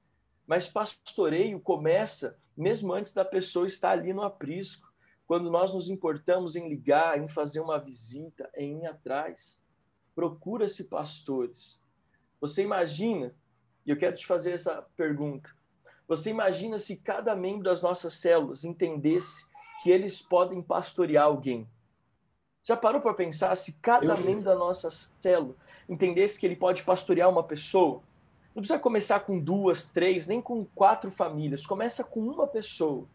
Mas 0.46 0.68
pastoreio 0.68 1.62
começa 1.62 2.38
mesmo 2.60 2.94
antes 2.94 3.14
da 3.14 3.24
pessoa 3.24 3.66
estar 3.66 3.92
ali 3.92 4.12
no 4.12 4.22
aprisco, 4.22 4.92
quando 5.26 5.50
nós 5.50 5.74
nos 5.74 5.88
importamos 5.88 6.58
em 6.58 6.68
ligar, 6.68 7.18
em 7.18 7.28
fazer 7.30 7.62
uma 7.62 7.80
visita, 7.80 8.50
em 8.54 8.82
ir 8.82 8.86
atrás. 8.86 9.64
Procura-se 10.14 10.86
pastores. 10.86 11.82
Você 12.42 12.62
imagina, 12.62 13.34
e 13.86 13.92
eu 13.92 13.98
quero 13.98 14.16
te 14.16 14.28
fazer 14.28 14.52
essa 14.52 14.82
pergunta, 14.98 15.50
você 16.06 16.32
imagina 16.32 16.78
se 16.78 16.98
cada 16.98 17.34
membro 17.34 17.64
das 17.64 17.82
nossas 17.82 18.16
células 18.16 18.66
entendesse 18.66 19.46
que 19.82 19.90
eles 19.90 20.22
podem 20.22 20.62
pastorear 20.62 21.26
alguém? 21.26 21.66
Já 22.62 22.76
parou 22.76 23.00
para 23.00 23.14
pensar 23.14 23.56
se 23.56 23.74
cada 23.74 24.16
eu... 24.16 24.26
membro 24.26 24.44
da 24.44 24.56
nossa 24.56 24.90
célula 24.90 25.56
entendesse 25.88 26.38
que 26.38 26.46
ele 26.46 26.58
pode 26.58 26.84
pastorear 26.84 27.30
uma 27.30 27.44
pessoa? 27.44 28.04
Não 28.60 28.62
precisa 28.62 28.78
começar 28.78 29.22
com 29.22 29.40
duas, 29.40 29.86
três, 29.86 30.28
nem 30.28 30.42
com 30.42 30.66
quatro 30.76 31.10
famílias. 31.10 31.66
Começa 31.66 32.04
com 32.04 32.20
uma 32.20 32.46
pessoa. 32.46 33.06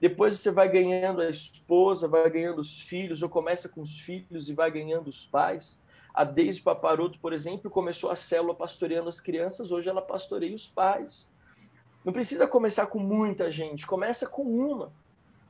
Depois 0.00 0.40
você 0.40 0.50
vai 0.50 0.66
ganhando 0.66 1.20
a 1.20 1.28
esposa, 1.28 2.08
vai 2.08 2.30
ganhando 2.30 2.62
os 2.62 2.80
filhos, 2.80 3.22
ou 3.22 3.28
começa 3.28 3.68
com 3.68 3.82
os 3.82 4.00
filhos 4.00 4.48
e 4.48 4.54
vai 4.54 4.70
ganhando 4.70 5.08
os 5.08 5.26
pais. 5.26 5.78
A 6.14 6.24
Deise 6.24 6.62
Paparoto, 6.62 7.18
por 7.18 7.34
exemplo, 7.34 7.70
começou 7.70 8.10
a 8.10 8.16
célula 8.16 8.54
pastoreando 8.54 9.10
as 9.10 9.20
crianças, 9.20 9.70
hoje 9.70 9.90
ela 9.90 10.00
pastoreia 10.00 10.54
os 10.54 10.66
pais. 10.66 11.30
Não 12.02 12.10
precisa 12.10 12.46
começar 12.46 12.86
com 12.86 12.98
muita 12.98 13.50
gente, 13.50 13.86
começa 13.86 14.26
com 14.26 14.42
uma. 14.44 14.90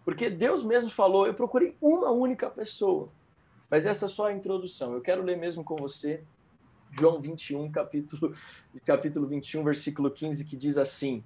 Porque 0.04 0.28
Deus 0.28 0.64
mesmo 0.64 0.90
falou, 0.90 1.28
eu 1.28 1.34
procurei 1.34 1.76
uma 1.80 2.10
única 2.10 2.50
pessoa. 2.50 3.08
Mas 3.70 3.86
essa 3.86 4.06
é 4.06 4.08
só 4.08 4.26
a 4.26 4.32
introdução. 4.32 4.94
Eu 4.94 5.00
quero 5.00 5.22
ler 5.22 5.36
mesmo 5.36 5.62
com 5.62 5.76
você 5.76 6.24
João 6.98 7.20
21, 7.20 7.70
capítulo, 7.70 8.34
capítulo 8.84 9.26
21, 9.26 9.64
versículo 9.64 10.10
15, 10.10 10.44
que 10.44 10.56
diz 10.56 10.78
assim: 10.78 11.24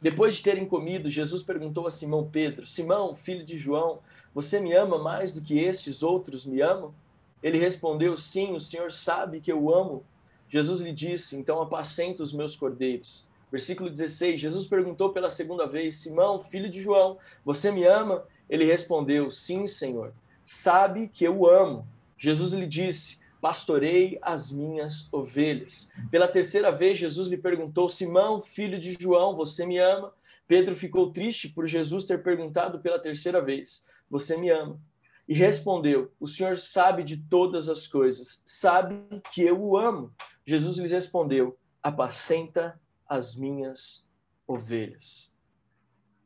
Depois 0.00 0.36
de 0.36 0.42
terem 0.42 0.66
comido, 0.66 1.10
Jesus 1.10 1.42
perguntou 1.42 1.86
a 1.86 1.90
Simão 1.90 2.28
Pedro: 2.30 2.66
Simão, 2.66 3.14
filho 3.14 3.44
de 3.44 3.58
João, 3.58 3.98
você 4.34 4.60
me 4.60 4.72
ama 4.72 4.98
mais 4.98 5.34
do 5.34 5.42
que 5.42 5.58
estes 5.58 6.02
outros 6.02 6.46
me 6.46 6.60
amam? 6.60 6.94
Ele 7.42 7.58
respondeu: 7.58 8.16
Sim, 8.16 8.52
o 8.52 8.60
Senhor 8.60 8.92
sabe 8.92 9.40
que 9.40 9.50
eu 9.50 9.74
amo. 9.74 10.04
Jesus 10.48 10.80
lhe 10.80 10.92
disse: 10.92 11.36
Então 11.36 11.60
apacenta 11.60 12.22
os 12.22 12.32
meus 12.32 12.54
cordeiros. 12.54 13.26
Versículo 13.50 13.90
16: 13.90 14.40
Jesus 14.40 14.66
perguntou 14.68 15.12
pela 15.12 15.28
segunda 15.28 15.66
vez: 15.66 15.96
Simão, 15.96 16.38
filho 16.38 16.70
de 16.70 16.80
João, 16.80 17.18
você 17.44 17.72
me 17.72 17.84
ama? 17.84 18.24
Ele 18.48 18.64
respondeu: 18.64 19.30
Sim, 19.30 19.66
Senhor. 19.66 20.12
Sabe 20.46 21.08
que 21.08 21.24
eu 21.24 21.48
amo. 21.48 21.86
Jesus 22.16 22.52
lhe 22.52 22.66
disse: 22.66 23.19
pastorei 23.40 24.18
as 24.20 24.52
minhas 24.52 25.08
ovelhas. 25.12 25.90
Pela 26.10 26.28
terceira 26.28 26.70
vez, 26.70 26.98
Jesus 26.98 27.28
lhe 27.28 27.36
perguntou: 27.36 27.88
Simão, 27.88 28.40
filho 28.40 28.78
de 28.78 28.96
João, 29.00 29.36
você 29.36 29.66
me 29.66 29.78
ama? 29.78 30.12
Pedro 30.46 30.74
ficou 30.74 31.12
triste 31.12 31.48
por 31.48 31.66
Jesus 31.66 32.04
ter 32.04 32.22
perguntado 32.22 32.80
pela 32.80 32.98
terceira 32.98 33.40
vez: 33.40 33.88
Você 34.10 34.36
me 34.36 34.50
ama? 34.50 34.80
E 35.28 35.34
respondeu: 35.34 36.12
O 36.18 36.26
Senhor 36.26 36.56
sabe 36.58 37.02
de 37.02 37.16
todas 37.16 37.68
as 37.68 37.86
coisas, 37.86 38.42
sabe 38.44 38.96
que 39.32 39.42
eu 39.42 39.60
o 39.60 39.76
amo. 39.76 40.12
Jesus 40.44 40.76
lhes 40.76 40.90
respondeu: 40.90 41.56
Apacenta 41.82 42.80
as 43.08 43.34
minhas 43.34 44.06
ovelhas. 44.46 45.30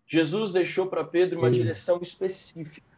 Jesus 0.07 0.53
deixou 0.53 0.87
para 0.87 1.05
Pedro 1.05 1.39
uma 1.39 1.51
direção 1.51 1.99
específica 2.01 2.94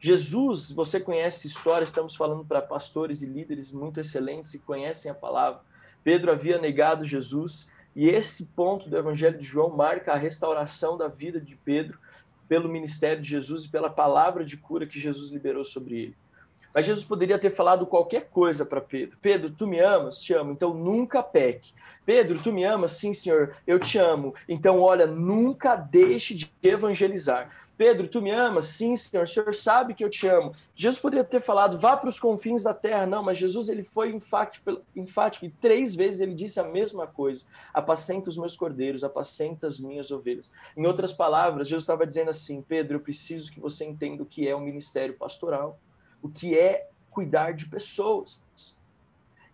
Jesus, 0.00 0.72
você 0.72 0.98
conhece 0.98 1.46
história, 1.46 1.84
estamos 1.84 2.16
falando 2.16 2.42
para 2.42 2.62
pastores 2.62 3.20
e 3.20 3.26
líderes 3.26 3.70
muito 3.70 4.00
excelentes 4.00 4.50
que 4.52 4.58
conhecem 4.58 5.10
a 5.10 5.14
palavra. 5.14 5.60
Pedro 6.02 6.32
havia 6.32 6.58
negado 6.58 7.04
Jesus 7.04 7.68
e 7.94 8.08
esse 8.08 8.46
ponto 8.46 8.88
do 8.88 8.96
Evangelho 8.96 9.36
de 9.36 9.44
João 9.44 9.68
marca 9.68 10.12
a 10.12 10.16
restauração 10.16 10.96
da 10.96 11.06
vida 11.06 11.38
de 11.38 11.54
Pedro 11.54 11.98
pelo 12.48 12.68
ministério 12.68 13.22
de 13.22 13.28
Jesus 13.28 13.66
e 13.66 13.68
pela 13.68 13.90
palavra 13.90 14.42
de 14.42 14.56
cura 14.56 14.86
que 14.86 14.98
Jesus 14.98 15.30
liberou 15.30 15.64
sobre 15.64 15.98
ele. 15.98 16.16
Mas 16.74 16.86
Jesus 16.86 17.04
poderia 17.04 17.38
ter 17.38 17.50
falado 17.50 17.84
qualquer 17.84 18.28
coisa 18.30 18.64
para 18.64 18.80
Pedro. 18.80 19.18
Pedro, 19.20 19.50
tu 19.50 19.66
me 19.66 19.80
amas? 19.80 20.22
Te 20.22 20.32
amo. 20.32 20.52
Então 20.52 20.72
nunca 20.72 21.22
peque. 21.22 21.74
Pedro, 22.06 22.40
tu 22.40 22.52
me 22.52 22.64
amas? 22.64 22.92
Sim, 22.92 23.12
Senhor, 23.12 23.56
eu 23.66 23.78
te 23.78 23.98
amo. 23.98 24.34
Então, 24.48 24.80
olha, 24.80 25.06
nunca 25.06 25.76
deixe 25.76 26.34
de 26.34 26.50
evangelizar. 26.62 27.50
Pedro, 27.80 28.06
tu 28.06 28.20
me 28.20 28.30
amas? 28.30 28.66
Sim, 28.66 28.94
Senhor. 28.94 29.24
O 29.24 29.26
Senhor 29.26 29.54
sabe 29.54 29.94
que 29.94 30.04
eu 30.04 30.10
te 30.10 30.26
amo. 30.26 30.52
Jesus 30.76 31.00
poderia 31.00 31.24
ter 31.24 31.40
falado, 31.40 31.78
vá 31.78 31.96
para 31.96 32.10
os 32.10 32.20
confins 32.20 32.62
da 32.62 32.74
terra. 32.74 33.06
Não, 33.06 33.22
mas 33.22 33.38
Jesus 33.38 33.70
ele 33.70 33.82
foi 33.82 34.14
enfático, 34.14 34.82
enfático 34.94 35.46
e 35.46 35.50
três 35.50 35.96
vezes 35.96 36.20
ele 36.20 36.34
disse 36.34 36.60
a 36.60 36.62
mesma 36.62 37.06
coisa: 37.06 37.46
apacenta 37.72 38.28
os 38.28 38.36
meus 38.36 38.54
cordeiros, 38.54 39.02
apacenta 39.02 39.66
as 39.66 39.80
minhas 39.80 40.10
ovelhas. 40.10 40.52
Em 40.76 40.86
outras 40.86 41.10
palavras, 41.10 41.68
Jesus 41.68 41.84
estava 41.84 42.06
dizendo 42.06 42.28
assim: 42.28 42.60
Pedro, 42.60 42.96
eu 42.96 43.00
preciso 43.00 43.50
que 43.50 43.58
você 43.58 43.86
entenda 43.86 44.22
o 44.22 44.26
que 44.26 44.46
é 44.46 44.54
o 44.54 44.60
ministério 44.60 45.16
pastoral, 45.16 45.78
o 46.20 46.28
que 46.28 46.58
é 46.58 46.86
cuidar 47.10 47.52
de 47.52 47.64
pessoas. 47.64 48.44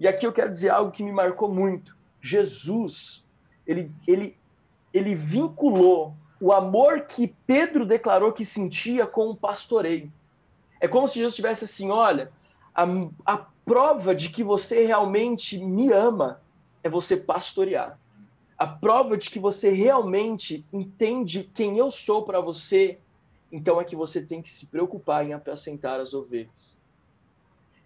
E 0.00 0.08
aqui 0.08 0.26
eu 0.26 0.32
quero 0.32 0.50
dizer 0.50 0.70
algo 0.70 0.90
que 0.90 1.04
me 1.04 1.12
marcou 1.12 1.48
muito. 1.48 1.96
Jesus, 2.20 3.24
ele, 3.64 3.94
ele, 4.04 4.36
ele 4.92 5.14
vinculou 5.14 6.16
o 6.40 6.52
amor 6.52 7.02
que 7.02 7.34
Pedro 7.46 7.86
declarou 7.86 8.32
que 8.32 8.44
sentia 8.44 9.06
com 9.06 9.30
o 9.30 9.36
pastoreio. 9.36 10.12
É 10.80 10.86
como 10.86 11.08
se 11.08 11.14
Jesus 11.14 11.32
estivesse 11.32 11.64
assim: 11.64 11.90
olha, 11.90 12.30
a, 12.74 12.86
a 13.24 13.38
prova 13.64 14.14
de 14.14 14.28
que 14.28 14.44
você 14.44 14.84
realmente 14.84 15.58
me 15.58 15.92
ama 15.92 16.40
é 16.82 16.88
você 16.88 17.16
pastorear. 17.16 17.98
A 18.58 18.66
prova 18.66 19.16
de 19.16 19.28
que 19.28 19.38
você 19.38 19.70
realmente 19.70 20.64
entende 20.72 21.50
quem 21.54 21.76
eu 21.78 21.90
sou 21.90 22.22
para 22.22 22.40
você, 22.40 22.98
então 23.50 23.80
é 23.80 23.84
que 23.84 23.96
você 23.96 24.22
tem 24.22 24.40
que 24.40 24.50
se 24.50 24.66
preocupar 24.66 25.26
em 25.26 25.32
apacentar 25.32 26.00
as 26.00 26.14
ovelhas. 26.14 26.78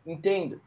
Entenda. 0.07 0.61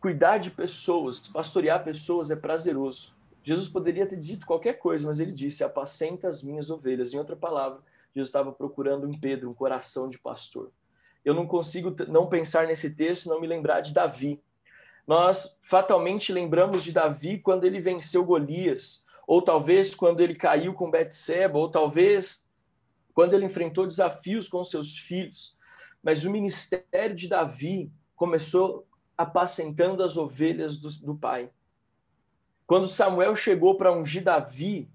Cuidar 0.00 0.38
de 0.38 0.50
pessoas, 0.50 1.20
pastorear 1.20 1.82
pessoas 1.82 2.30
é 2.30 2.36
prazeroso. 2.36 3.15
Jesus 3.46 3.68
poderia 3.68 4.04
ter 4.04 4.16
dito 4.16 4.44
qualquer 4.44 4.72
coisa, 4.72 5.06
mas 5.06 5.20
ele 5.20 5.30
disse: 5.30 5.62
Apacenta 5.62 6.26
as 6.26 6.42
minhas 6.42 6.68
ovelhas. 6.68 7.14
Em 7.14 7.18
outra 7.18 7.36
palavra, 7.36 7.80
Jesus 8.12 8.26
estava 8.26 8.50
procurando 8.50 9.08
em 9.08 9.16
Pedro 9.16 9.48
um 9.48 9.54
coração 9.54 10.10
de 10.10 10.18
pastor. 10.18 10.72
Eu 11.24 11.32
não 11.32 11.46
consigo 11.46 11.94
não 12.08 12.26
pensar 12.26 12.66
nesse 12.66 12.90
texto, 12.90 13.28
não 13.28 13.40
me 13.40 13.46
lembrar 13.46 13.82
de 13.82 13.94
Davi. 13.94 14.42
Nós 15.06 15.60
fatalmente 15.62 16.32
lembramos 16.32 16.82
de 16.82 16.90
Davi 16.90 17.38
quando 17.38 17.62
ele 17.62 17.78
venceu 17.78 18.24
Golias, 18.24 19.06
ou 19.28 19.40
talvez 19.40 19.94
quando 19.94 20.20
ele 20.20 20.34
caiu 20.34 20.74
com 20.74 20.90
Betseba, 20.90 21.56
ou 21.56 21.70
talvez 21.70 22.48
quando 23.14 23.34
ele 23.34 23.44
enfrentou 23.44 23.86
desafios 23.86 24.48
com 24.48 24.64
seus 24.64 24.98
filhos. 24.98 25.56
Mas 26.02 26.24
o 26.24 26.30
ministério 26.32 27.14
de 27.14 27.28
Davi 27.28 27.92
começou 28.16 28.88
apacentando 29.16 30.02
as 30.02 30.16
ovelhas 30.16 30.78
do, 30.78 30.88
do 31.06 31.14
pai. 31.14 31.48
Quando 32.66 32.88
Samuel 32.88 33.36
chegou 33.36 33.76
para 33.76 33.92
ungir 33.92 34.24
Davi, 34.24 34.90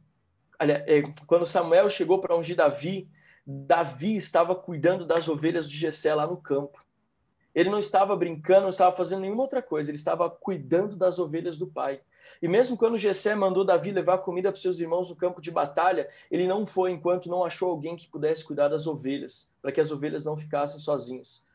é, 0.60 1.04
quando 1.26 1.46
Samuel 1.46 1.90
chegou 1.90 2.20
para 2.20 2.36
ungir 2.36 2.56
Davi, 2.56 3.10
Davi 3.46 4.16
estava 4.16 4.54
cuidando 4.56 5.06
das 5.06 5.28
ovelhas 5.28 5.70
de 5.70 5.78
Jessé 5.78 6.14
lá 6.14 6.28
no 6.28 6.38
campo. 6.38 6.84
Ele 7.56 7.70
não 7.70 7.80
estava 7.80 8.16
brincando, 8.16 8.62
não 8.62 8.70
estava 8.70 8.96
fazendo 8.96 9.22
nenhuma 9.22 9.44
outra 9.44 9.62
coisa, 9.62 9.90
ele 9.90 9.98
estava 9.98 10.30
cuidando 10.30 10.96
das 10.96 11.20
ovelhas 11.20 11.58
do 11.58 11.68
pai. 11.68 12.02
E 12.42 12.48
mesmo 12.48 12.78
quando 12.78 12.98
Jessé 12.98 13.36
mandou 13.36 13.64
Davi 13.64 13.92
levar 13.92 14.20
comida 14.20 14.52
para 14.52 14.60
seus 14.60 14.80
irmãos 14.80 15.10
no 15.10 15.16
campo 15.16 15.42
de 15.42 15.52
batalha, 15.52 16.10
ele 16.30 16.48
não 16.48 16.66
foi 16.66 16.92
enquanto 16.92 17.30
não 17.30 17.44
achou 17.44 17.70
alguém 17.70 17.96
que 17.96 18.08
pudesse 18.08 18.44
cuidar 18.44 18.68
das 18.68 18.88
ovelhas, 18.88 19.54
para 19.62 19.72
que 19.72 19.82
as 19.82 19.92
ovelhas 19.92 20.26
não 20.26 20.38
ficassem 20.38 20.80
sozinhas. 20.80 21.46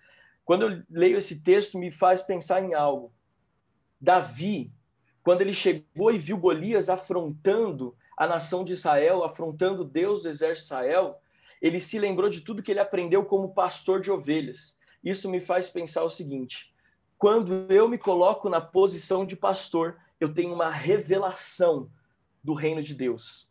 Quando 0.45 0.69
eu 0.69 0.83
leio 0.91 1.19
esse 1.19 1.43
texto, 1.43 1.79
me 1.79 1.91
faz 1.91 2.23
pensar 2.23 2.63
em 2.63 2.75
algo. 2.75 3.13
Davi 4.01 4.73
quando 5.27 5.41
ele 5.41 5.53
chegou 5.53 6.13
e 6.13 6.19
viu 6.19 6.39
Golias 6.39 6.89
afrontando 6.89 7.97
a 8.17 8.29
nação 8.29 8.63
de 8.63 8.75
Israel, 8.75 9.25
afrontando 9.25 9.85
Deus 9.85 10.23
do 10.23 10.29
exército 10.29 10.69
de 10.69 10.75
Israel, 10.75 11.21
ele 11.61 11.81
se 11.81 11.99
lembrou 11.99 12.31
de 12.31 12.43
tudo 12.43 12.63
que 12.63 12.71
ele 12.71 12.79
aprendeu 12.79 13.25
como 13.25 13.53
pastor 13.53 14.01
de 14.01 14.09
ovelhas. 14.09 14.79
Isso 15.03 15.29
me 15.29 15.41
faz 15.41 15.69
pensar 15.69 16.05
o 16.05 16.09
seguinte: 16.09 16.73
quando 17.19 17.67
eu 17.69 17.89
me 17.89 17.99
coloco 17.99 18.49
na 18.49 18.61
posição 18.61 19.27
de 19.27 19.35
pastor, 19.35 19.97
eu 20.21 20.33
tenho 20.33 20.55
uma 20.55 20.71
revelação 20.71 21.91
do 22.41 22.55
reino 22.55 22.81
de 22.81 22.95
Deus. 22.95 23.51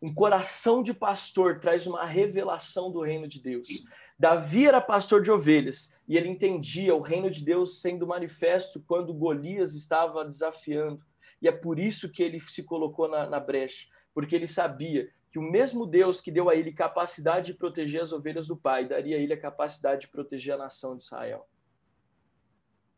Um 0.00 0.14
coração 0.14 0.84
de 0.84 0.94
pastor 0.94 1.58
traz 1.58 1.84
uma 1.84 2.04
revelação 2.04 2.92
do 2.92 3.00
reino 3.00 3.26
de 3.26 3.42
Deus. 3.42 3.68
Davi 4.16 4.68
era 4.68 4.80
pastor 4.80 5.20
de 5.20 5.32
ovelhas 5.32 5.96
e 6.06 6.16
ele 6.16 6.28
entendia 6.28 6.94
o 6.94 7.00
reino 7.00 7.28
de 7.28 7.44
Deus 7.44 7.80
sendo 7.80 8.06
manifesto 8.06 8.80
quando 8.86 9.12
Golias 9.12 9.74
estava 9.74 10.24
desafiando 10.24 11.07
e 11.40 11.48
é 11.48 11.52
por 11.52 11.78
isso 11.78 12.10
que 12.10 12.22
ele 12.22 12.40
se 12.40 12.64
colocou 12.64 13.08
na, 13.08 13.28
na 13.28 13.40
brecha, 13.40 13.86
porque 14.12 14.34
ele 14.34 14.46
sabia 14.46 15.08
que 15.30 15.38
o 15.38 15.42
mesmo 15.42 15.86
Deus 15.86 16.20
que 16.20 16.30
deu 16.30 16.48
a 16.48 16.56
ele 16.56 16.72
capacidade 16.72 17.52
de 17.52 17.58
proteger 17.58 18.00
as 18.00 18.12
ovelhas 18.12 18.46
do 18.46 18.56
Pai, 18.56 18.88
daria 18.88 19.16
a 19.16 19.20
ele 19.20 19.32
a 19.32 19.40
capacidade 19.40 20.02
de 20.02 20.08
proteger 20.08 20.54
a 20.54 20.58
nação 20.58 20.96
de 20.96 21.02
Israel. 21.02 21.48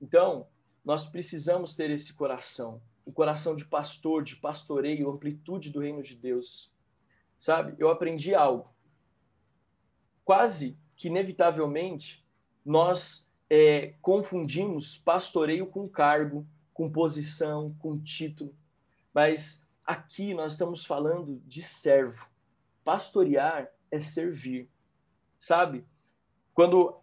Então, 0.00 0.49
nós 0.85 1.06
precisamos 1.06 1.75
ter 1.75 1.90
esse 1.90 2.14
coração, 2.14 2.80
o 3.04 3.11
um 3.11 3.12
coração 3.12 3.54
de 3.54 3.64
pastor, 3.66 4.23
de 4.23 4.37
pastoreio, 4.37 5.11
amplitude 5.11 5.70
do 5.70 5.80
reino 5.80 6.02
de 6.02 6.14
Deus. 6.14 6.73
Sabe? 7.37 7.75
Eu 7.78 7.90
aprendi 7.90 8.35
algo. 8.35 8.73
Quase 10.25 10.78
que 10.97 11.09
inevitavelmente 11.09 12.25
nós 12.64 13.30
é, 13.49 13.94
confundimos 14.00 14.97
pastoreio 14.97 15.66
com 15.66 15.88
cargo, 15.88 16.47
com 16.73 16.91
posição, 16.91 17.75
com 17.79 17.99
título. 17.99 18.55
Mas 19.12 19.67
aqui 19.85 20.35
nós 20.35 20.53
estamos 20.53 20.85
falando 20.85 21.41
de 21.47 21.62
servo. 21.62 22.29
Pastorear 22.85 23.71
é 23.91 24.00
servir. 24.00 24.69
Sabe? 25.39 25.85
Quando 26.55 26.97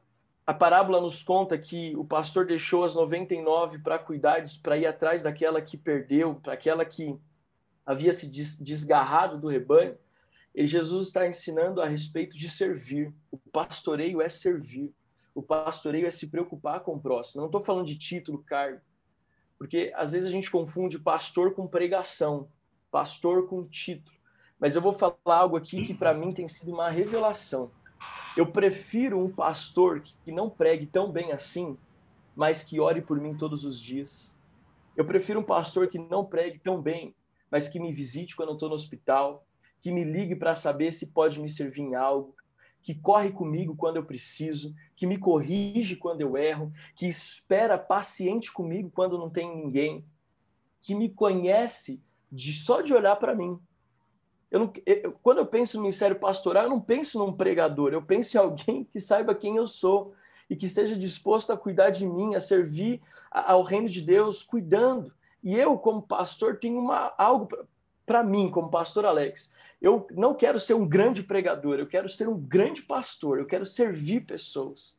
a 0.46 0.54
parábola 0.54 1.02
nos 1.02 1.22
conta 1.22 1.58
que 1.58 1.96
o 1.98 2.06
pastor 2.06 2.46
deixou 2.46 2.84
as 2.84 2.96
99 2.96 3.80
para 3.80 4.00
cuidar, 4.00 4.46
para 4.64 4.78
ir 4.78 4.86
atrás 4.86 5.24
daquela 5.24 5.62
que 5.62 5.76
perdeu, 5.76 6.36
para 6.36 6.54
aquela 6.54 6.86
que 6.86 7.20
havia 7.86 8.14
se 8.14 8.30
desgarrado 8.30 9.38
do 9.38 9.48
rebanho, 9.48 9.98
e 10.56 10.66
Jesus 10.66 11.08
está 11.08 11.28
ensinando 11.28 11.82
a 11.82 11.86
respeito 11.86 12.36
de 12.36 12.50
servir. 12.50 13.14
O 13.30 13.38
pastoreio 13.38 14.22
é 14.22 14.28
servir. 14.28 14.92
O 15.36 15.44
pastoreio 15.44 16.08
é 16.08 16.12
se 16.12 16.28
preocupar 16.28 16.80
com 16.80 16.96
o 16.96 17.00
próximo. 17.00 17.42
Não 17.42 17.48
estou 17.48 17.62
falando 17.62 17.86
de 17.86 17.96
título, 17.96 18.44
cargo. 18.44 18.82
Porque 19.58 19.92
às 19.96 20.12
vezes 20.12 20.28
a 20.28 20.32
gente 20.32 20.52
confunde 20.52 21.00
pastor 21.00 21.54
com 21.54 21.68
pregação, 21.68 22.48
pastor 22.92 23.48
com 23.48 23.68
título. 23.68 24.16
mas 24.60 24.76
eu 24.76 24.82
vou 24.82 24.92
falar 24.92 25.16
algo 25.26 25.56
aqui 25.56 25.86
que 25.86 25.94
para 25.94 26.14
mim 26.14 26.34
tem 26.34 26.48
sido 26.48 26.72
uma 26.72 26.90
revelação. 26.90 27.72
Eu 28.36 28.52
prefiro 28.52 29.20
um 29.20 29.32
pastor 29.32 30.02
que 30.02 30.32
não 30.32 30.50
pregue 30.50 30.86
tão 30.86 31.12
bem 31.12 31.32
assim, 31.32 31.78
mas 32.36 32.64
que 32.64 32.80
ore 32.80 33.02
por 33.02 33.20
mim 33.20 33.36
todos 33.36 33.64
os 33.64 33.82
dias. 33.82 34.38
Eu 34.96 35.06
prefiro 35.06 35.40
um 35.40 35.44
pastor 35.44 35.88
que 35.88 36.00
não 36.00 36.26
pregue 36.26 36.60
tão 36.60 36.82
bem, 36.82 37.16
mas 37.52 37.68
que 37.68 37.80
me 37.80 37.94
visite 37.94 38.36
quando 38.36 38.50
eu 38.50 38.54
estou 38.54 38.70
no 38.70 38.76
hospital, 38.76 39.46
que 39.82 39.92
me 39.92 40.04
ligue 40.04 40.36
para 40.36 40.56
saber 40.56 40.92
se 40.92 41.08
pode 41.08 41.40
me 41.40 41.50
servir 41.50 41.82
em 41.82 41.96
algo, 41.96 42.36
que 42.88 42.96
corre 42.96 43.32
comigo 43.32 43.75
quando 43.75 43.98
eu 43.98 44.06
preciso, 44.06 44.74
que 44.96 45.06
me 45.06 45.17
corrige 45.17 45.98
quando 45.98 46.22
eu 46.22 46.38
erro, 46.38 46.72
que 46.96 47.06
espera 47.06 47.77
paciente 47.77 48.50
comigo 48.50 48.89
quando 48.89 49.17
não 49.17 49.29
tem 49.29 49.53
ninguém, 49.53 50.06
que 50.79 50.96
me 50.96 51.10
conhece 51.10 52.01
de 52.32 52.53
só 52.53 52.79
de 52.79 52.94
olhar 52.94 53.17
para 53.17 53.36
mim. 53.36 53.60
Eu 54.50 54.60
não, 54.62 54.74
eu, 54.86 55.12
quando 55.22 55.39
eu 55.39 55.46
penso 55.46 55.75
no 55.75 55.84
ministério 55.84 56.17
pastoral, 56.17 56.63
eu 56.63 56.70
não 56.70 56.79
penso 56.79 57.20
num 57.20 57.34
pregador, 57.34 57.91
eu 57.91 58.01
penso 58.01 58.38
em 58.38 58.39
alguém 58.39 58.86
que 58.86 59.01
saiba 59.01 59.36
quem 59.36 59.58
eu 59.58 59.67
sou 59.67 60.13
e 60.50 60.56
que 60.56 60.65
esteja 60.65 60.96
disposto 60.96 61.51
a 61.51 61.58
cuidar 61.58 61.89
de 61.89 62.08
mim, 62.08 62.36
a 62.36 62.39
servir 62.39 63.01
ao 63.29 63.63
reino 63.63 63.89
de 63.89 64.01
Deus, 64.01 64.44
cuidando. 64.44 65.13
E 65.44 65.58
eu, 65.58 65.77
como 65.77 66.01
pastor, 66.01 66.58
tenho 66.58 66.79
uma, 66.79 67.13
algo 67.17 67.50
para 68.06 68.24
mim, 68.24 68.50
como 68.50 68.72
pastor 68.72 69.06
Alex. 69.06 69.51
Eu 69.82 70.08
não 70.12 70.34
quero 70.34 70.60
ser 70.60 70.74
um 70.74 70.88
grande 70.88 71.24
pregador, 71.24 71.80
eu 71.80 71.88
quero 71.88 72.10
ser 72.10 72.28
um 72.28 72.40
grande 72.40 72.82
pastor, 72.82 73.40
eu 73.40 73.46
quero 73.46 73.66
servir 73.66 74.26
pessoas. 74.26 74.98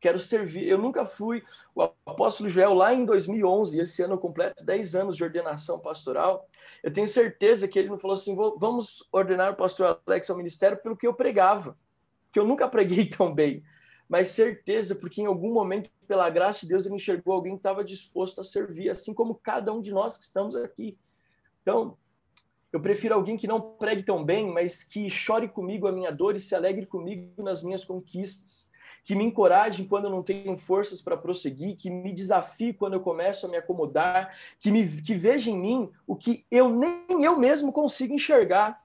Quero 0.00 0.20
servir. 0.20 0.68
Eu 0.68 0.78
nunca 0.78 1.04
fui 1.04 1.42
o 1.74 1.82
apóstolo 1.82 2.48
Joel 2.48 2.72
lá 2.72 2.94
em 2.94 3.04
2011, 3.04 3.80
esse 3.80 4.00
ano 4.02 4.16
completo 4.16 4.64
10 4.64 4.94
anos 4.94 5.16
de 5.16 5.24
ordenação 5.24 5.80
pastoral. 5.80 6.48
Eu 6.84 6.92
tenho 6.92 7.08
certeza 7.08 7.66
que 7.66 7.78
ele 7.78 7.88
não 7.88 7.98
falou 7.98 8.14
assim: 8.14 8.36
vamos 8.36 9.02
ordenar 9.10 9.52
o 9.52 9.56
pastor 9.56 10.00
Alex 10.06 10.30
ao 10.30 10.36
ministério 10.36 10.78
pelo 10.78 10.96
que 10.96 11.06
eu 11.06 11.14
pregava, 11.14 11.76
que 12.32 12.38
eu 12.38 12.46
nunca 12.46 12.68
preguei 12.68 13.06
tão 13.06 13.34
bem 13.34 13.64
mas 14.08 14.28
certeza, 14.28 14.94
porque 14.94 15.20
em 15.20 15.26
algum 15.26 15.52
momento, 15.52 15.90
pela 16.06 16.30
graça 16.30 16.60
de 16.60 16.68
Deus, 16.68 16.86
ele 16.86 16.94
enxergou 16.94 17.34
alguém 17.34 17.52
que 17.52 17.58
estava 17.58 17.84
disposto 17.84 18.40
a 18.40 18.44
servir, 18.44 18.88
assim 18.88 19.12
como 19.12 19.34
cada 19.34 19.72
um 19.72 19.82
de 19.82 19.92
nós 19.92 20.16
que 20.16 20.24
estamos 20.24 20.56
aqui. 20.56 20.96
Então, 21.60 21.98
eu 22.72 22.80
prefiro 22.80 23.14
alguém 23.14 23.36
que 23.36 23.46
não 23.46 23.60
pregue 23.60 24.02
tão 24.02 24.24
bem, 24.24 24.52
mas 24.52 24.84
que 24.84 25.08
chore 25.08 25.48
comigo 25.48 25.86
a 25.86 25.92
minha 25.92 26.10
dor 26.10 26.36
e 26.36 26.40
se 26.40 26.54
alegre 26.54 26.86
comigo 26.86 27.42
nas 27.42 27.62
minhas 27.62 27.84
conquistas, 27.84 28.68
que 29.04 29.14
me 29.14 29.24
encoraje 29.24 29.84
quando 29.86 30.04
eu 30.04 30.10
não 30.10 30.22
tenho 30.22 30.54
forças 30.56 31.00
para 31.00 31.16
prosseguir, 31.16 31.76
que 31.76 31.90
me 31.90 32.12
desafie 32.12 32.74
quando 32.74 32.94
eu 32.94 33.00
começo 33.00 33.46
a 33.46 33.48
me 33.48 33.56
acomodar, 33.56 34.36
que 34.60 34.70
me 34.70 34.86
que 35.00 35.14
veja 35.14 35.50
em 35.50 35.58
mim 35.58 35.90
o 36.06 36.14
que 36.14 36.44
eu 36.50 36.68
nem 36.68 37.24
eu 37.24 37.38
mesmo 37.38 37.72
consigo 37.72 38.12
enxergar. 38.12 38.82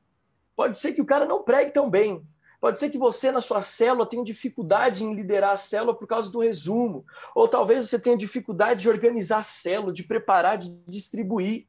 Pode 0.56 0.80
ser 0.80 0.94
que 0.94 1.02
o 1.02 1.06
cara 1.06 1.26
não 1.26 1.44
pregue 1.44 1.72
tão 1.72 1.90
bem, 1.90 2.26
Pode 2.64 2.80
ser 2.80 2.90
que 2.90 2.98
você, 2.98 3.30
na 3.30 3.42
sua 3.42 3.62
célula, 3.62 4.06
tenha 4.06 4.24
dificuldade 4.24 5.04
em 5.04 5.14
liderar 5.14 5.52
a 5.52 5.58
célula 5.58 5.94
por 5.94 6.08
causa 6.08 6.32
do 6.32 6.40
resumo. 6.40 7.06
Ou 7.36 7.46
talvez 7.46 7.90
você 7.90 8.00
tenha 8.00 8.16
dificuldade 8.16 8.84
de 8.84 8.90
organizar 8.90 9.40
a 9.40 9.44
célula, 9.44 9.92
de 9.92 10.02
preparar, 10.02 10.58
de 10.58 10.70
distribuir. 10.88 11.68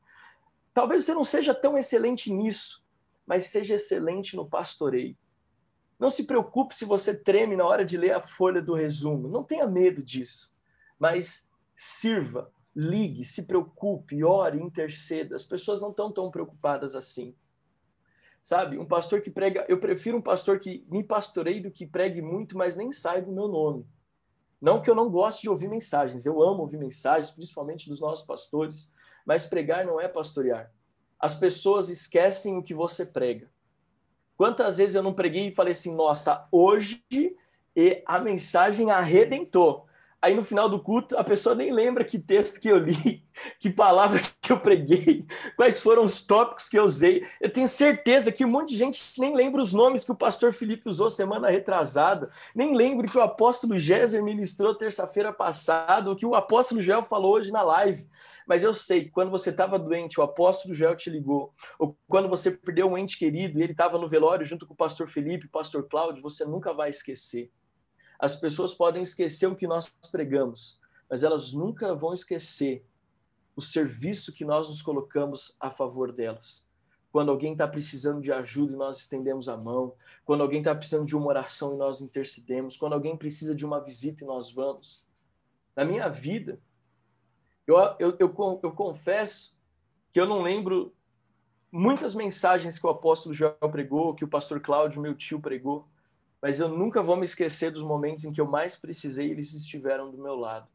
Talvez 0.74 1.04
você 1.04 1.14
não 1.14 1.24
seja 1.24 1.54
tão 1.54 1.78
excelente 1.78 2.30
nisso, 2.30 2.84
mas 3.24 3.46
seja 3.46 3.76
excelente 3.76 4.36
no 4.36 4.46
pastoreio. 4.46 5.16
Não 5.98 6.10
se 6.10 6.24
preocupe 6.24 6.74
se 6.74 6.84
você 6.84 7.14
treme 7.14 7.56
na 7.56 7.64
hora 7.64 7.84
de 7.84 7.96
ler 7.96 8.10
a 8.10 8.20
folha 8.20 8.60
do 8.60 8.74
resumo. 8.74 9.28
Não 9.28 9.42
tenha 9.42 9.66
medo 9.66 10.02
disso. 10.02 10.52
Mas 10.98 11.50
sirva, 11.76 12.52
ligue, 12.74 13.24
se 13.24 13.44
preocupe, 13.44 14.22
ore, 14.22 14.60
interceda. 14.60 15.36
As 15.36 15.44
pessoas 15.44 15.80
não 15.80 15.90
estão 15.90 16.12
tão 16.12 16.30
preocupadas 16.30 16.94
assim 16.94 17.34
sabe? 18.44 18.78
Um 18.78 18.84
pastor 18.84 19.22
que 19.22 19.30
prega, 19.30 19.64
eu 19.70 19.80
prefiro 19.80 20.18
um 20.18 20.22
pastor 20.22 20.60
que 20.60 20.86
me 20.90 21.02
pastoreie 21.02 21.62
do 21.62 21.70
que 21.70 21.86
pregue 21.86 22.20
muito, 22.20 22.58
mas 22.58 22.76
nem 22.76 22.92
saiba 22.92 23.30
o 23.30 23.34
meu 23.34 23.48
nome. 23.48 23.86
Não 24.60 24.82
que 24.82 24.90
eu 24.90 24.94
não 24.94 25.10
goste 25.10 25.42
de 25.42 25.48
ouvir 25.48 25.66
mensagens, 25.66 26.26
eu 26.26 26.42
amo 26.42 26.60
ouvir 26.60 26.76
mensagens, 26.76 27.30
principalmente 27.30 27.88
dos 27.88 28.02
nossos 28.02 28.24
pastores, 28.26 28.92
mas 29.24 29.46
pregar 29.46 29.84
não 29.84 30.00
é 30.00 30.08
pastorear. 30.08 30.70
As 31.18 31.34
pessoas 31.34 31.88
esquecem 31.88 32.56
o 32.58 32.62
que 32.62 32.74
você 32.74 33.06
prega. 33.06 33.50
Quantas 34.36 34.78
vezes 34.78 34.96
eu 34.96 35.02
não 35.02 35.14
preguei 35.14 35.48
e 35.48 35.54
falei 35.54 35.72
assim, 35.72 35.94
nossa, 35.94 36.46
hoje 36.50 37.02
e 37.76 38.02
a 38.06 38.18
mensagem 38.18 38.90
arrebentou. 38.90 39.86
Aí 40.24 40.34
no 40.34 40.42
final 40.42 40.70
do 40.70 40.80
culto, 40.80 41.18
a 41.18 41.22
pessoa 41.22 41.54
nem 41.54 41.70
lembra 41.70 42.02
que 42.02 42.18
texto 42.18 42.58
que 42.58 42.68
eu 42.68 42.78
li, 42.78 43.22
que 43.60 43.68
palavra 43.68 44.22
que 44.40 44.50
eu 44.50 44.58
preguei, 44.58 45.26
quais 45.54 45.80
foram 45.80 46.02
os 46.02 46.24
tópicos 46.24 46.66
que 46.66 46.78
eu 46.78 46.84
usei. 46.84 47.26
Eu 47.38 47.52
tenho 47.52 47.68
certeza 47.68 48.32
que 48.32 48.42
um 48.42 48.48
monte 48.48 48.70
de 48.70 48.78
gente 48.78 49.20
nem 49.20 49.36
lembra 49.36 49.60
os 49.60 49.74
nomes 49.74 50.02
que 50.02 50.12
o 50.12 50.16
pastor 50.16 50.54
Felipe 50.54 50.88
usou 50.88 51.10
semana 51.10 51.50
retrasada, 51.50 52.30
nem 52.54 52.74
lembra 52.74 53.06
que 53.06 53.18
o 53.18 53.22
apóstolo 53.22 53.78
Géser 53.78 54.22
ministrou 54.22 54.74
terça-feira 54.74 55.30
passada, 55.30 56.10
o 56.10 56.16
que 56.16 56.24
o 56.24 56.34
apóstolo 56.34 56.80
Joel 56.80 57.02
falou 57.02 57.34
hoje 57.34 57.52
na 57.52 57.60
live. 57.60 58.06
Mas 58.46 58.62
eu 58.62 58.74
sei 58.74 59.04
que 59.04 59.10
quando 59.10 59.30
você 59.30 59.50
estava 59.50 59.78
doente, 59.78 60.20
o 60.20 60.22
apóstolo 60.22 60.74
Joel 60.74 60.96
te 60.96 61.08
ligou, 61.08 61.54
ou 61.78 61.96
quando 62.06 62.28
você 62.28 62.50
perdeu 62.50 62.86
um 62.86 62.98
ente 62.98 63.18
querido 63.18 63.58
e 63.58 63.62
ele 63.62 63.72
estava 63.72 63.98
no 63.98 64.08
velório 64.08 64.44
junto 64.44 64.66
com 64.66 64.74
o 64.74 64.76
pastor 64.76 65.08
Felipe, 65.08 65.46
o 65.46 65.50
pastor 65.50 65.88
Cláudio, 65.88 66.22
você 66.22 66.44
nunca 66.44 66.72
vai 66.72 66.90
esquecer. 66.90 67.50
As 68.18 68.36
pessoas 68.36 68.74
podem 68.74 69.02
esquecer 69.02 69.46
o 69.46 69.56
que 69.56 69.66
nós 69.66 69.94
pregamos, 70.10 70.80
mas 71.08 71.22
elas 71.22 71.52
nunca 71.52 71.94
vão 71.94 72.12
esquecer 72.12 72.84
o 73.56 73.62
serviço 73.62 74.32
que 74.32 74.44
nós 74.44 74.68
nos 74.68 74.82
colocamos 74.82 75.56
a 75.58 75.70
favor 75.70 76.12
delas. 76.12 76.66
Quando 77.12 77.30
alguém 77.30 77.52
está 77.52 77.68
precisando 77.68 78.20
de 78.20 78.32
ajuda 78.32 78.72
e 78.72 78.76
nós 78.76 78.98
estendemos 78.98 79.48
a 79.48 79.56
mão, 79.56 79.94
quando 80.24 80.42
alguém 80.42 80.58
está 80.58 80.74
precisando 80.74 81.06
de 81.06 81.16
uma 81.16 81.26
oração 81.26 81.74
e 81.74 81.76
nós 81.76 82.00
intercedemos, 82.00 82.76
quando 82.76 82.94
alguém 82.94 83.16
precisa 83.16 83.54
de 83.54 83.64
uma 83.64 83.80
visita 83.80 84.24
e 84.24 84.26
nós 84.26 84.50
vamos. 84.52 85.06
Na 85.76 85.84
minha 85.84 86.08
vida, 86.08 86.60
eu, 87.66 87.76
eu, 87.98 88.16
eu, 88.18 88.60
eu 88.62 88.72
confesso 88.72 89.54
que 90.12 90.20
eu 90.20 90.26
não 90.26 90.42
lembro 90.42 90.94
muitas 91.70 92.14
mensagens 92.14 92.78
que 92.78 92.86
o 92.86 92.90
apóstolo 92.90 93.34
Joel 93.34 93.56
pregou, 93.70 94.14
que 94.14 94.24
o 94.24 94.28
pastor 94.28 94.60
Cláudio, 94.60 95.02
meu 95.02 95.14
tio, 95.14 95.40
pregou, 95.40 95.88
mas 96.40 96.60
eu 96.60 96.68
nunca 96.68 97.02
vou 97.02 97.16
me 97.16 97.24
esquecer 97.24 97.70
dos 97.70 97.82
momentos 97.82 98.24
em 98.24 98.32
que 98.32 98.40
eu 98.40 98.46
mais 98.46 98.76
precisei, 98.76 99.30
eles 99.30 99.52
estiveram 99.54 100.10
do 100.10 100.18
meu 100.18 100.36
lado. 100.36 100.68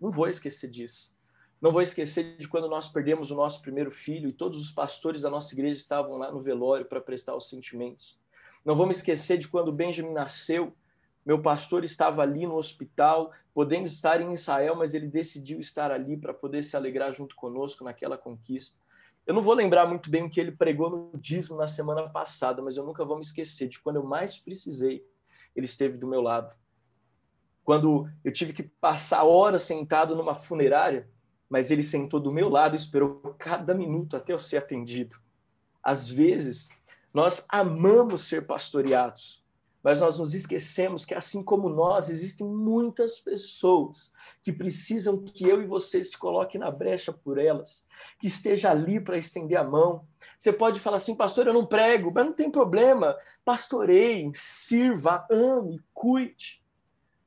Não 0.00 0.10
vou 0.10 0.28
esquecer 0.28 0.70
disso. 0.70 1.12
Não 1.60 1.70
vou 1.70 1.82
esquecer 1.82 2.36
de 2.36 2.48
quando 2.48 2.68
nós 2.68 2.88
perdemos 2.88 3.30
o 3.30 3.36
nosso 3.36 3.62
primeiro 3.62 3.90
filho 3.90 4.28
e 4.28 4.32
todos 4.32 4.60
os 4.60 4.72
pastores 4.72 5.22
da 5.22 5.30
nossa 5.30 5.54
igreja 5.54 5.78
estavam 5.78 6.16
lá 6.16 6.32
no 6.32 6.40
velório 6.40 6.86
para 6.86 7.00
prestar 7.00 7.36
os 7.36 7.48
sentimentos. 7.48 8.18
Não 8.64 8.74
vou 8.74 8.86
me 8.86 8.92
esquecer 8.92 9.38
de 9.38 9.48
quando 9.48 9.70
Benjamin 9.70 10.12
nasceu, 10.12 10.74
meu 11.24 11.40
pastor 11.40 11.84
estava 11.84 12.22
ali 12.22 12.46
no 12.46 12.56
hospital, 12.56 13.30
podendo 13.54 13.86
estar 13.86 14.20
em 14.20 14.32
Israel, 14.32 14.76
mas 14.76 14.94
ele 14.94 15.06
decidiu 15.06 15.60
estar 15.60 15.90
ali 15.90 16.16
para 16.16 16.34
poder 16.34 16.62
se 16.64 16.76
alegrar 16.76 17.12
junto 17.12 17.36
conosco 17.36 17.84
naquela 17.84 18.18
conquista. 18.18 18.80
Eu 19.24 19.34
não 19.34 19.42
vou 19.42 19.54
lembrar 19.54 19.86
muito 19.86 20.10
bem 20.10 20.24
o 20.24 20.30
que 20.30 20.40
ele 20.40 20.50
pregou 20.50 20.90
no 20.90 21.18
dízimo 21.18 21.56
na 21.56 21.68
semana 21.68 22.08
passada, 22.08 22.60
mas 22.60 22.76
eu 22.76 22.84
nunca 22.84 23.04
vou 23.04 23.16
me 23.16 23.22
esquecer 23.22 23.68
de 23.68 23.78
quando 23.78 23.96
eu 23.96 24.04
mais 24.04 24.36
precisei, 24.36 25.06
ele 25.54 25.66
esteve 25.66 25.96
do 25.96 26.08
meu 26.08 26.20
lado. 26.20 26.52
Quando 27.64 28.10
eu 28.24 28.32
tive 28.32 28.52
que 28.52 28.64
passar 28.64 29.22
horas 29.22 29.62
sentado 29.62 30.16
numa 30.16 30.34
funerária, 30.34 31.08
mas 31.48 31.70
ele 31.70 31.84
sentou 31.84 32.18
do 32.18 32.32
meu 32.32 32.48
lado 32.48 32.74
e 32.74 32.76
esperou 32.76 33.20
cada 33.38 33.72
minuto 33.74 34.16
até 34.16 34.32
eu 34.32 34.40
ser 34.40 34.56
atendido. 34.56 35.16
Às 35.80 36.08
vezes, 36.08 36.70
nós 37.14 37.46
amamos 37.48 38.22
ser 38.22 38.46
pastoreados, 38.46 39.41
mas 39.82 40.00
nós 40.00 40.18
nos 40.18 40.34
esquecemos 40.34 41.04
que, 41.04 41.14
assim 41.14 41.42
como 41.42 41.68
nós, 41.68 42.08
existem 42.08 42.46
muitas 42.46 43.18
pessoas 43.18 44.14
que 44.42 44.52
precisam 44.52 45.18
que 45.22 45.44
eu 45.44 45.60
e 45.60 45.66
você 45.66 46.04
se 46.04 46.16
coloque 46.16 46.56
na 46.56 46.70
brecha 46.70 47.12
por 47.12 47.36
elas, 47.36 47.88
que 48.20 48.28
esteja 48.28 48.70
ali 48.70 49.00
para 49.00 49.18
estender 49.18 49.58
a 49.58 49.64
mão. 49.64 50.06
Você 50.38 50.52
pode 50.52 50.78
falar 50.78 50.98
assim, 50.98 51.16
pastor, 51.16 51.48
eu 51.48 51.52
não 51.52 51.66
prego, 51.66 52.12
mas 52.14 52.26
não 52.26 52.32
tem 52.32 52.50
problema. 52.50 53.16
Pastoreie, 53.44 54.30
sirva, 54.34 55.26
ame, 55.30 55.80
cuide, 55.92 56.62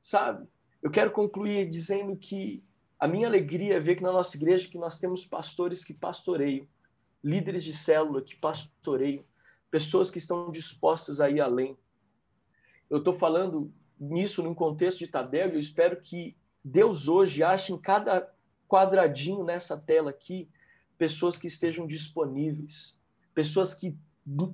sabe? 0.00 0.48
Eu 0.82 0.90
quero 0.90 1.10
concluir 1.10 1.68
dizendo 1.68 2.16
que 2.16 2.64
a 2.98 3.06
minha 3.06 3.26
alegria 3.26 3.76
é 3.76 3.80
ver 3.80 3.96
que 3.96 4.02
na 4.02 4.12
nossa 4.12 4.34
igreja 4.36 4.68
que 4.68 4.78
nós 4.78 4.96
temos 4.96 5.26
pastores 5.26 5.84
que 5.84 5.92
pastoreiam, 5.92 6.66
líderes 7.22 7.62
de 7.62 7.76
célula 7.76 8.22
que 8.22 8.36
pastoreiam, 8.36 9.22
pessoas 9.70 10.10
que 10.10 10.18
estão 10.18 10.50
dispostas 10.50 11.20
a 11.20 11.28
ir 11.28 11.40
além 11.40 11.76
eu 12.90 12.98
estou 12.98 13.12
falando 13.12 13.72
nisso 13.98 14.42
num 14.42 14.54
contexto 14.54 14.98
de 14.98 15.08
Tadel 15.08 15.50
e 15.50 15.52
eu 15.54 15.58
espero 15.58 15.96
que 16.00 16.36
Deus 16.62 17.08
hoje 17.08 17.42
ache 17.42 17.72
em 17.72 17.78
cada 17.78 18.30
quadradinho 18.68 19.44
nessa 19.44 19.76
tela 19.76 20.10
aqui 20.10 20.48
pessoas 20.98 21.38
que 21.38 21.46
estejam 21.46 21.86
disponíveis, 21.86 22.98
pessoas 23.34 23.74
que 23.74 23.96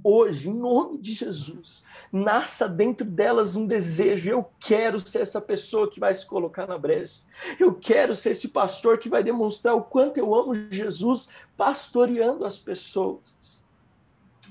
hoje, 0.05 0.51
em 0.51 0.55
nome 0.55 0.99
de 0.99 1.15
Jesus, 1.15 1.83
nasça 2.13 2.69
dentro 2.69 3.07
delas 3.07 3.57
um 3.57 3.67
desejo. 3.67 4.31
Eu 4.31 4.45
quero 4.61 5.01
ser 5.01 5.21
essa 5.21 5.41
pessoa 5.41 5.91
que 5.91 5.99
vai 5.99 6.13
se 6.13 6.27
colocar 6.27 6.67
na 6.67 6.77
brecha. 6.77 7.23
Eu 7.59 7.75
quero 7.75 8.15
ser 8.15 8.31
esse 8.31 8.49
pastor 8.49 8.99
que 8.99 9.09
vai 9.09 9.23
demonstrar 9.23 9.75
o 9.75 9.83
quanto 9.83 10.19
eu 10.19 10.35
amo 10.35 10.55
Jesus 10.71 11.31
pastoreando 11.57 12.45
as 12.45 12.59
pessoas. 12.59 13.65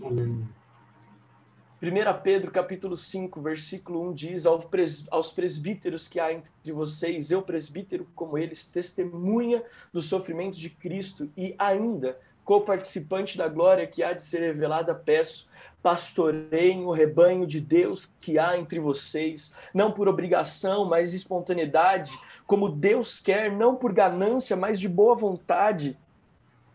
Amém. 0.04 0.48
1 1.84 2.22
Pedro 2.22 2.52
capítulo 2.52 2.96
5, 2.96 3.42
versículo 3.42 4.08
1 4.10 4.14
diz 4.14 4.46
aos 4.46 5.32
presbíteros 5.32 6.08
que 6.08 6.20
há 6.20 6.32
entre 6.32 6.72
vocês, 6.72 7.32
eu 7.32 7.42
presbítero 7.42 8.08
como 8.14 8.38
eles, 8.38 8.68
testemunha 8.68 9.64
dos 9.92 10.06
sofrimentos 10.06 10.60
de 10.60 10.70
Cristo 10.70 11.28
e 11.36 11.56
ainda 11.58 12.20
co-participante 12.46 13.36
da 13.36 13.48
glória 13.48 13.88
que 13.88 14.04
há 14.04 14.14
de 14.14 14.22
ser 14.22 14.42
revelada, 14.42 14.94
peço, 14.94 15.50
pastoreiem 15.82 16.86
o 16.86 16.92
rebanho 16.92 17.48
de 17.48 17.60
Deus 17.60 18.08
que 18.20 18.38
há 18.38 18.56
entre 18.60 18.80
vocês, 18.80 19.56
não 19.74 19.92
por 19.92 20.08
obrigação, 20.08 20.86
mas 20.86 21.16
espontaneidade, 21.16 22.12
como 22.46 22.70
Deus 22.70 23.20
quer, 23.20 23.52
não 23.52 23.76
por 23.76 23.92
ganância, 23.92 24.56
mas 24.56 24.80
de 24.80 24.88
boa 24.88 25.16
vontade, 25.16 25.98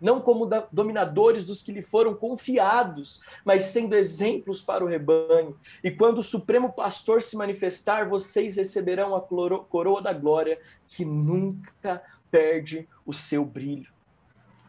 não 0.01 0.21
como 0.21 0.49
dominadores 0.71 1.45
dos 1.45 1.63
que 1.63 1.73
lhe 1.73 1.83
foram 1.83 2.15
confiados, 2.15 3.21
mas 3.45 3.65
sendo 3.65 3.95
exemplos 3.95 4.61
para 4.61 4.85
o 4.85 4.89
rebanho. 4.89 5.59
E 5.83 5.91
quando 5.91 6.19
o 6.19 6.23
Supremo 6.23 6.73
Pastor 6.73 7.23
se 7.23 7.37
manifestar, 7.37 8.09
vocês 8.09 8.57
receberão 8.57 9.15
a 9.15 9.21
coroa 9.21 10.03
da 10.03 10.13
glória 10.13 10.61
que 10.89 11.05
nunca 11.05 12.03
perde 12.31 12.89
o 13.05 13.13
seu 13.13 13.45
brilho. 13.45 13.91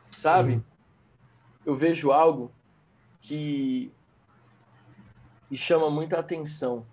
Sabe? 0.10 0.64
Eu 1.66 1.76
vejo 1.76 2.12
algo 2.12 2.52
que 3.22 3.92
me 5.52 5.58
chama 5.58 5.90
muita 5.90 6.18
atenção. 6.18 6.86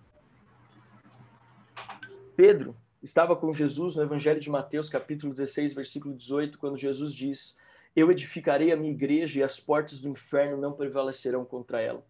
Pedro 2.37 2.77
estava 3.01 3.37
com 3.37 3.53
Jesus 3.53 3.95
no 3.95 4.03
Evangelho 4.03 4.41
de 4.41 4.51
Mateus, 4.51 4.89
capítulo 4.89 5.33
16, 5.33 5.73
versículo 5.75 6.15
18, 6.15 6.59
quando 6.59 6.77
Jesus 6.77 7.15
diz: 7.15 7.57
eu 7.95 8.11
edificarei 8.11 8.73
a 8.73 8.77
minha 8.77 8.93
igreja 8.93 9.41
e 9.41 9.43
as 9.43 9.61
portas 9.61 10.01
do 10.01 10.09
inferno 10.09 10.57
não 10.57 10.73
prevalecerão 10.73 11.45
contra 11.45 11.81
ela. 11.81 12.05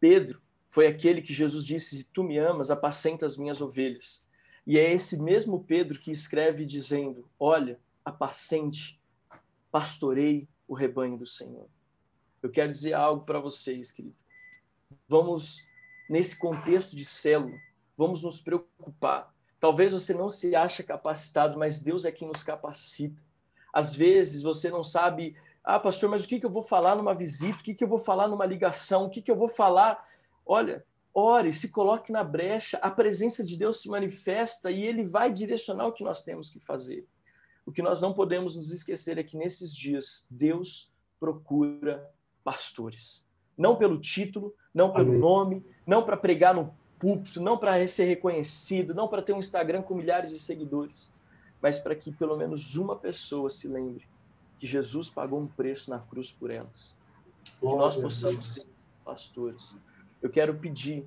Pedro 0.00 0.40
foi 0.66 0.86
aquele 0.86 1.20
que 1.20 1.32
Jesus 1.32 1.66
disse: 1.66 2.04
Tu 2.04 2.24
me 2.24 2.38
amas, 2.38 2.70
apacenta 2.70 3.26
as 3.26 3.36
minhas 3.36 3.60
ovelhas. 3.60 4.24
E 4.66 4.78
é 4.78 4.92
esse 4.92 5.20
mesmo 5.20 5.64
Pedro 5.64 5.98
que 5.98 6.10
escreve 6.10 6.64
dizendo: 6.64 7.28
Olha, 7.38 7.78
apacente, 8.04 9.00
pastorei 9.70 10.48
o 10.66 10.74
rebanho 10.74 11.18
do 11.18 11.26
Senhor. 11.26 11.68
Eu 12.42 12.50
quero 12.50 12.72
dizer 12.72 12.94
algo 12.94 13.24
para 13.24 13.38
vocês, 13.38 13.92
querido. 13.92 14.16
Vamos, 15.06 15.58
nesse 16.08 16.38
contexto 16.38 16.96
de 16.96 17.04
célula, 17.04 17.56
vamos 17.96 18.22
nos 18.22 18.40
preocupar. 18.40 19.32
Talvez 19.60 19.92
você 19.92 20.12
não 20.14 20.28
se 20.28 20.56
ache 20.56 20.82
capacitado, 20.82 21.58
mas 21.58 21.80
Deus 21.80 22.04
é 22.04 22.10
quem 22.10 22.26
nos 22.26 22.42
capacita. 22.42 23.22
Às 23.72 23.94
vezes 23.94 24.42
você 24.42 24.70
não 24.70 24.84
sabe, 24.84 25.34
ah, 25.64 25.78
pastor, 25.78 26.10
mas 26.10 26.24
o 26.24 26.28
que, 26.28 26.38
que 26.38 26.46
eu 26.46 26.50
vou 26.50 26.62
falar 26.62 26.96
numa 26.96 27.14
visita? 27.14 27.58
O 27.58 27.62
que, 27.62 27.74
que 27.74 27.84
eu 27.84 27.88
vou 27.88 27.98
falar 27.98 28.28
numa 28.28 28.44
ligação? 28.44 29.06
O 29.06 29.10
que, 29.10 29.22
que 29.22 29.30
eu 29.30 29.36
vou 29.36 29.48
falar? 29.48 30.06
Olha, 30.44 30.84
ore, 31.14 31.52
se 31.52 31.70
coloque 31.70 32.10
na 32.10 32.24
brecha, 32.24 32.78
a 32.78 32.90
presença 32.90 33.44
de 33.44 33.56
Deus 33.56 33.80
se 33.80 33.88
manifesta 33.88 34.70
e 34.70 34.82
ele 34.82 35.04
vai 35.04 35.32
direcionar 35.32 35.86
o 35.86 35.92
que 35.92 36.04
nós 36.04 36.22
temos 36.22 36.50
que 36.50 36.60
fazer. 36.60 37.06
O 37.64 37.72
que 37.72 37.82
nós 37.82 38.00
não 38.00 38.12
podemos 38.12 38.56
nos 38.56 38.72
esquecer 38.72 39.18
é 39.18 39.22
que 39.22 39.36
nesses 39.36 39.74
dias 39.74 40.26
Deus 40.28 40.90
procura 41.20 42.10
pastores. 42.42 43.26
Não 43.56 43.76
pelo 43.76 44.00
título, 44.00 44.54
não 44.74 44.92
pelo 44.92 45.10
Amém. 45.10 45.20
nome, 45.20 45.66
não 45.86 46.04
para 46.04 46.16
pregar 46.16 46.54
no 46.54 46.74
púlpito, 46.98 47.40
não 47.40 47.56
para 47.56 47.86
ser 47.86 48.04
reconhecido, 48.04 48.94
não 48.94 49.06
para 49.06 49.22
ter 49.22 49.32
um 49.32 49.38
Instagram 49.38 49.82
com 49.82 49.94
milhares 49.94 50.30
de 50.30 50.38
seguidores, 50.38 51.10
mas 51.62 51.78
para 51.78 51.94
que 51.94 52.10
pelo 52.10 52.36
menos 52.36 52.76
uma 52.76 52.96
pessoa 52.96 53.48
se 53.48 53.68
lembre 53.68 54.06
que 54.58 54.66
Jesus 54.66 55.08
pagou 55.08 55.40
um 55.40 55.46
preço 55.46 55.90
na 55.90 56.00
cruz 56.00 56.30
por 56.30 56.50
elas. 56.50 56.96
E 57.62 57.64
nós 57.64 57.96
possamos 57.96 58.54
ser 58.54 58.66
pastores. 59.04 59.74
Eu 60.20 60.28
quero 60.28 60.54
pedir 60.54 61.06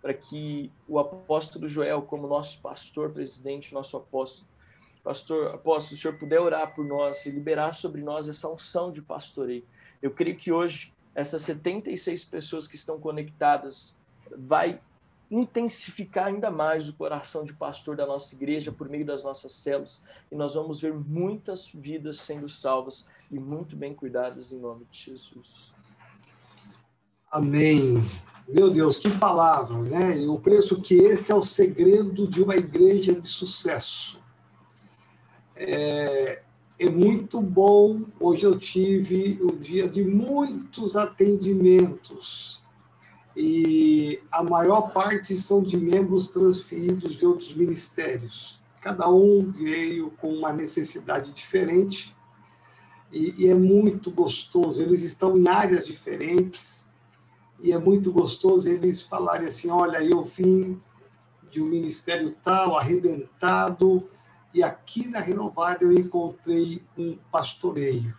para 0.00 0.14
que 0.14 0.72
o 0.88 0.98
apóstolo 0.98 1.68
Joel, 1.68 2.02
como 2.02 2.26
nosso 2.26 2.60
pastor, 2.60 3.10
presidente, 3.10 3.74
nosso 3.74 3.96
apóstolo, 3.96 4.48
pastor, 5.02 5.54
apóstolo, 5.54 5.96
o 5.96 6.00
senhor 6.00 6.18
puder 6.18 6.40
orar 6.40 6.74
por 6.74 6.84
nós 6.84 7.24
e 7.26 7.30
liberar 7.30 7.74
sobre 7.74 8.02
nós 8.02 8.28
essa 8.28 8.48
unção 8.48 8.90
de 8.90 9.02
pastoreio. 9.02 9.64
Eu 10.00 10.10
creio 10.10 10.36
que 10.36 10.50
hoje 10.50 10.92
essas 11.14 11.42
76 11.42 12.24
pessoas 12.24 12.66
que 12.66 12.76
estão 12.76 12.98
conectadas 12.98 13.98
vai 14.30 14.80
intensificar 15.30 16.26
ainda 16.26 16.50
mais 16.50 16.88
o 16.88 16.92
coração 16.92 17.44
de 17.44 17.54
pastor 17.54 17.96
da 17.96 18.04
nossa 18.04 18.34
igreja 18.34 18.72
por 18.72 18.88
meio 18.88 19.06
das 19.06 19.22
nossas 19.22 19.52
células 19.52 20.02
e 20.30 20.34
nós 20.34 20.54
vamos 20.54 20.80
ver 20.80 20.92
muitas 20.92 21.68
vidas 21.68 22.20
sendo 22.20 22.48
salvas 22.48 23.08
e 23.30 23.38
muito 23.38 23.76
bem 23.76 23.94
cuidadas 23.94 24.52
em 24.52 24.58
nome 24.58 24.86
de 24.90 24.98
Jesus. 24.98 25.72
Amém. 27.30 27.94
Meu 28.48 28.68
Deus, 28.68 28.96
que 28.96 29.08
palavra, 29.08 29.78
né? 29.78 30.18
Eu 30.18 30.36
penso 30.40 30.80
que 30.80 30.94
este 30.94 31.30
é 31.30 31.34
o 31.34 31.42
segredo 31.42 32.26
de 32.26 32.42
uma 32.42 32.56
igreja 32.56 33.14
de 33.14 33.28
sucesso. 33.28 34.20
É, 35.54 36.42
é 36.76 36.90
muito 36.90 37.40
bom. 37.40 38.00
Hoje 38.18 38.44
eu 38.44 38.58
tive 38.58 39.38
um 39.40 39.56
dia 39.56 39.88
de 39.88 40.02
muitos 40.02 40.96
atendimentos 40.96 42.59
e 43.36 44.20
a 44.30 44.42
maior 44.42 44.92
parte 44.92 45.36
são 45.36 45.62
de 45.62 45.76
membros 45.76 46.28
transferidos 46.28 47.14
de 47.16 47.26
outros 47.26 47.54
ministérios. 47.54 48.60
Cada 48.80 49.08
um 49.08 49.46
veio 49.50 50.10
com 50.12 50.32
uma 50.32 50.52
necessidade 50.52 51.32
diferente 51.32 52.16
e, 53.12 53.44
e 53.44 53.48
é 53.48 53.54
muito 53.54 54.10
gostoso. 54.10 54.82
Eles 54.82 55.02
estão 55.02 55.36
em 55.36 55.46
áreas 55.48 55.86
diferentes 55.86 56.88
e 57.62 57.72
é 57.72 57.78
muito 57.78 58.10
gostoso 58.12 58.70
eles 58.70 59.02
falarem 59.02 59.48
assim: 59.48 59.70
olha, 59.70 60.02
eu 60.02 60.22
vim 60.22 60.80
de 61.50 61.60
um 61.60 61.66
ministério 61.66 62.30
tal, 62.42 62.78
arrebentado, 62.78 64.08
e 64.54 64.62
aqui 64.62 65.06
na 65.06 65.20
Renovada 65.20 65.84
eu 65.84 65.92
encontrei 65.92 66.82
um 66.96 67.16
pastoreio. 67.30 68.16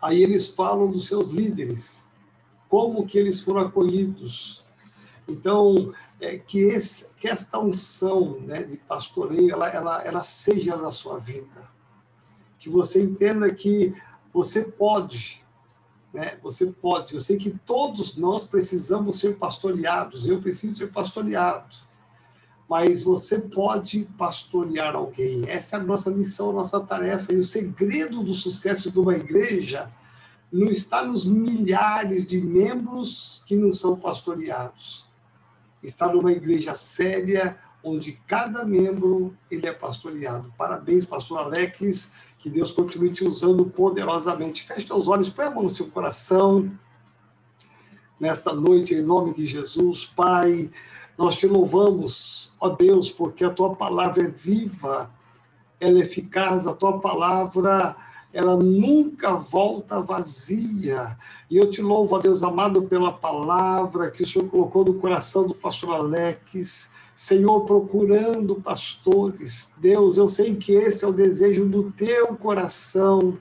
Aí 0.00 0.22
eles 0.22 0.50
falam 0.50 0.90
dos 0.90 1.06
seus 1.06 1.30
líderes, 1.30 2.12
como 2.68 3.06
que 3.06 3.18
eles 3.18 3.40
foram 3.40 3.62
acolhidos. 3.62 4.64
Então, 5.28 5.92
é, 6.20 6.36
que, 6.36 6.60
esse, 6.60 7.14
que 7.14 7.28
esta 7.28 7.58
unção 7.58 8.40
né, 8.40 8.62
de 8.62 8.76
pastoreio, 8.76 9.52
ela, 9.52 9.68
ela, 9.68 10.02
ela 10.02 10.22
seja 10.22 10.76
na 10.76 10.90
sua 10.90 11.18
vida. 11.18 11.68
Que 12.58 12.68
você 12.68 13.02
entenda 13.02 13.52
que 13.52 13.94
você 14.32 14.62
pode, 14.62 15.44
né? 16.12 16.38
Você 16.42 16.66
pode. 16.66 17.14
Eu 17.14 17.20
sei 17.20 17.36
que 17.36 17.50
todos 17.50 18.16
nós 18.16 18.44
precisamos 18.44 19.18
ser 19.18 19.36
pastoreados. 19.36 20.26
Eu 20.26 20.40
preciso 20.40 20.78
ser 20.78 20.92
pastoreado. 20.92 21.76
Mas 22.68 23.02
você 23.02 23.38
pode 23.38 24.08
pastorear 24.18 24.96
alguém. 24.96 25.48
Essa 25.48 25.76
é 25.76 25.80
a 25.80 25.82
nossa 25.82 26.10
missão, 26.10 26.50
a 26.50 26.54
nossa 26.54 26.80
tarefa. 26.80 27.32
E 27.32 27.36
o 27.36 27.44
segredo 27.44 28.22
do 28.22 28.34
sucesso 28.34 28.90
de 28.90 28.98
uma 28.98 29.14
igreja 29.14 29.92
não 30.56 30.68
está 30.70 31.04
nos 31.04 31.24
milhares 31.24 32.24
de 32.24 32.40
membros 32.40 33.44
que 33.46 33.54
não 33.54 33.72
são 33.72 33.96
pastoreados. 33.96 35.06
Está 35.82 36.10
numa 36.10 36.32
igreja 36.32 36.74
séria, 36.74 37.58
onde 37.84 38.12
cada 38.26 38.64
membro 38.64 39.36
ele 39.50 39.66
é 39.66 39.72
pastoreado. 39.72 40.52
Parabéns, 40.56 41.04
pastor 41.04 41.38
Alex, 41.38 42.12
que 42.38 42.48
Deus 42.48 42.70
continue 42.70 43.12
te 43.12 43.22
usando 43.22 43.66
poderosamente. 43.66 44.64
Feche 44.64 44.90
os 44.92 45.06
olhos, 45.06 45.28
põe 45.28 45.44
a 45.44 45.50
mão 45.50 45.64
no 45.64 45.68
seu 45.68 45.88
coração. 45.88 46.70
Nesta 48.18 48.52
noite, 48.52 48.94
em 48.94 49.02
nome 49.02 49.34
de 49.34 49.44
Jesus, 49.44 50.06
Pai, 50.06 50.70
nós 51.18 51.36
te 51.36 51.46
louvamos, 51.46 52.54
ó 52.58 52.70
Deus, 52.70 53.10
porque 53.10 53.44
a 53.44 53.50
tua 53.50 53.76
palavra 53.76 54.24
é 54.24 54.28
viva, 54.28 55.10
ela 55.78 55.98
é 55.98 56.02
eficaz, 56.02 56.66
a 56.66 56.74
tua 56.74 56.98
palavra 56.98 57.94
ela 58.36 58.54
nunca 58.54 59.32
volta 59.32 60.02
vazia. 60.02 61.16
E 61.50 61.56
eu 61.56 61.70
te 61.70 61.80
louvo, 61.80 62.14
a 62.14 62.18
Deus 62.18 62.42
amado, 62.42 62.82
pela 62.82 63.10
palavra 63.10 64.10
que 64.10 64.22
o 64.22 64.26
Senhor 64.26 64.46
colocou 64.46 64.84
no 64.84 64.92
coração 64.94 65.46
do 65.46 65.54
pastor 65.54 65.94
Alex. 65.94 66.92
Senhor, 67.14 67.62
procurando 67.62 68.56
pastores. 68.56 69.72
Deus, 69.78 70.18
eu 70.18 70.26
sei 70.26 70.54
que 70.54 70.74
esse 70.74 71.02
é 71.02 71.08
o 71.08 71.14
desejo 71.14 71.64
do 71.64 71.90
teu 71.92 72.36
coração. 72.36 73.38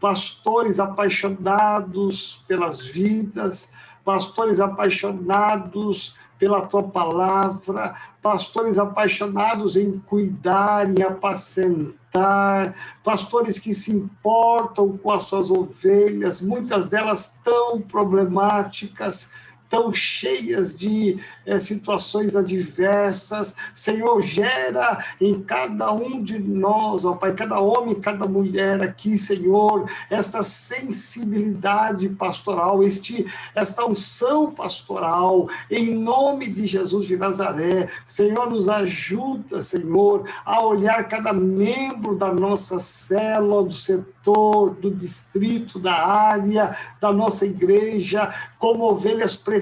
Pastores 0.00 0.80
apaixonados 0.80 2.42
pelas 2.48 2.80
vidas, 2.86 3.74
pastores 4.02 4.60
apaixonados 4.60 6.16
pela 6.42 6.62
tua 6.62 6.82
palavra, 6.82 7.94
pastores 8.20 8.76
apaixonados 8.76 9.76
em 9.76 9.96
cuidar 10.00 10.90
e 10.90 11.00
apacentar, 11.00 12.74
pastores 13.04 13.60
que 13.60 13.72
se 13.72 13.92
importam 13.92 14.98
com 14.98 15.12
as 15.12 15.22
suas 15.22 15.52
ovelhas, 15.52 16.42
muitas 16.42 16.88
delas 16.88 17.38
tão 17.44 17.80
problemáticas, 17.80 19.32
tão 19.72 19.90
cheias 19.90 20.76
de 20.76 21.18
é, 21.46 21.58
situações 21.58 22.36
adversas. 22.36 23.56
Senhor, 23.72 24.20
gera 24.20 25.02
em 25.18 25.42
cada 25.42 25.90
um 25.90 26.22
de 26.22 26.38
nós, 26.38 27.06
ó 27.06 27.14
Pai, 27.14 27.32
cada 27.32 27.58
homem, 27.58 27.94
cada 27.94 28.26
mulher 28.26 28.82
aqui, 28.82 29.16
Senhor, 29.16 29.90
esta 30.10 30.42
sensibilidade 30.42 32.10
pastoral, 32.10 32.82
este, 32.82 33.24
esta 33.54 33.86
unção 33.86 34.52
pastoral, 34.52 35.48
em 35.70 35.94
nome 35.94 36.48
de 36.48 36.66
Jesus 36.66 37.06
de 37.06 37.16
Nazaré. 37.16 37.88
Senhor, 38.04 38.50
nos 38.50 38.68
ajuda, 38.68 39.62
Senhor, 39.62 40.28
a 40.44 40.62
olhar 40.62 41.08
cada 41.08 41.32
membro 41.32 42.14
da 42.14 42.30
nossa 42.30 42.78
célula, 42.78 43.64
do 43.64 43.72
setor, 43.72 44.74
do 44.74 44.90
distrito, 44.90 45.78
da 45.78 45.94
área, 45.94 46.76
da 47.00 47.10
nossa 47.10 47.46
igreja, 47.46 48.28
como 48.58 48.84
ovelhas 48.84 49.34
preciosas 49.34 49.61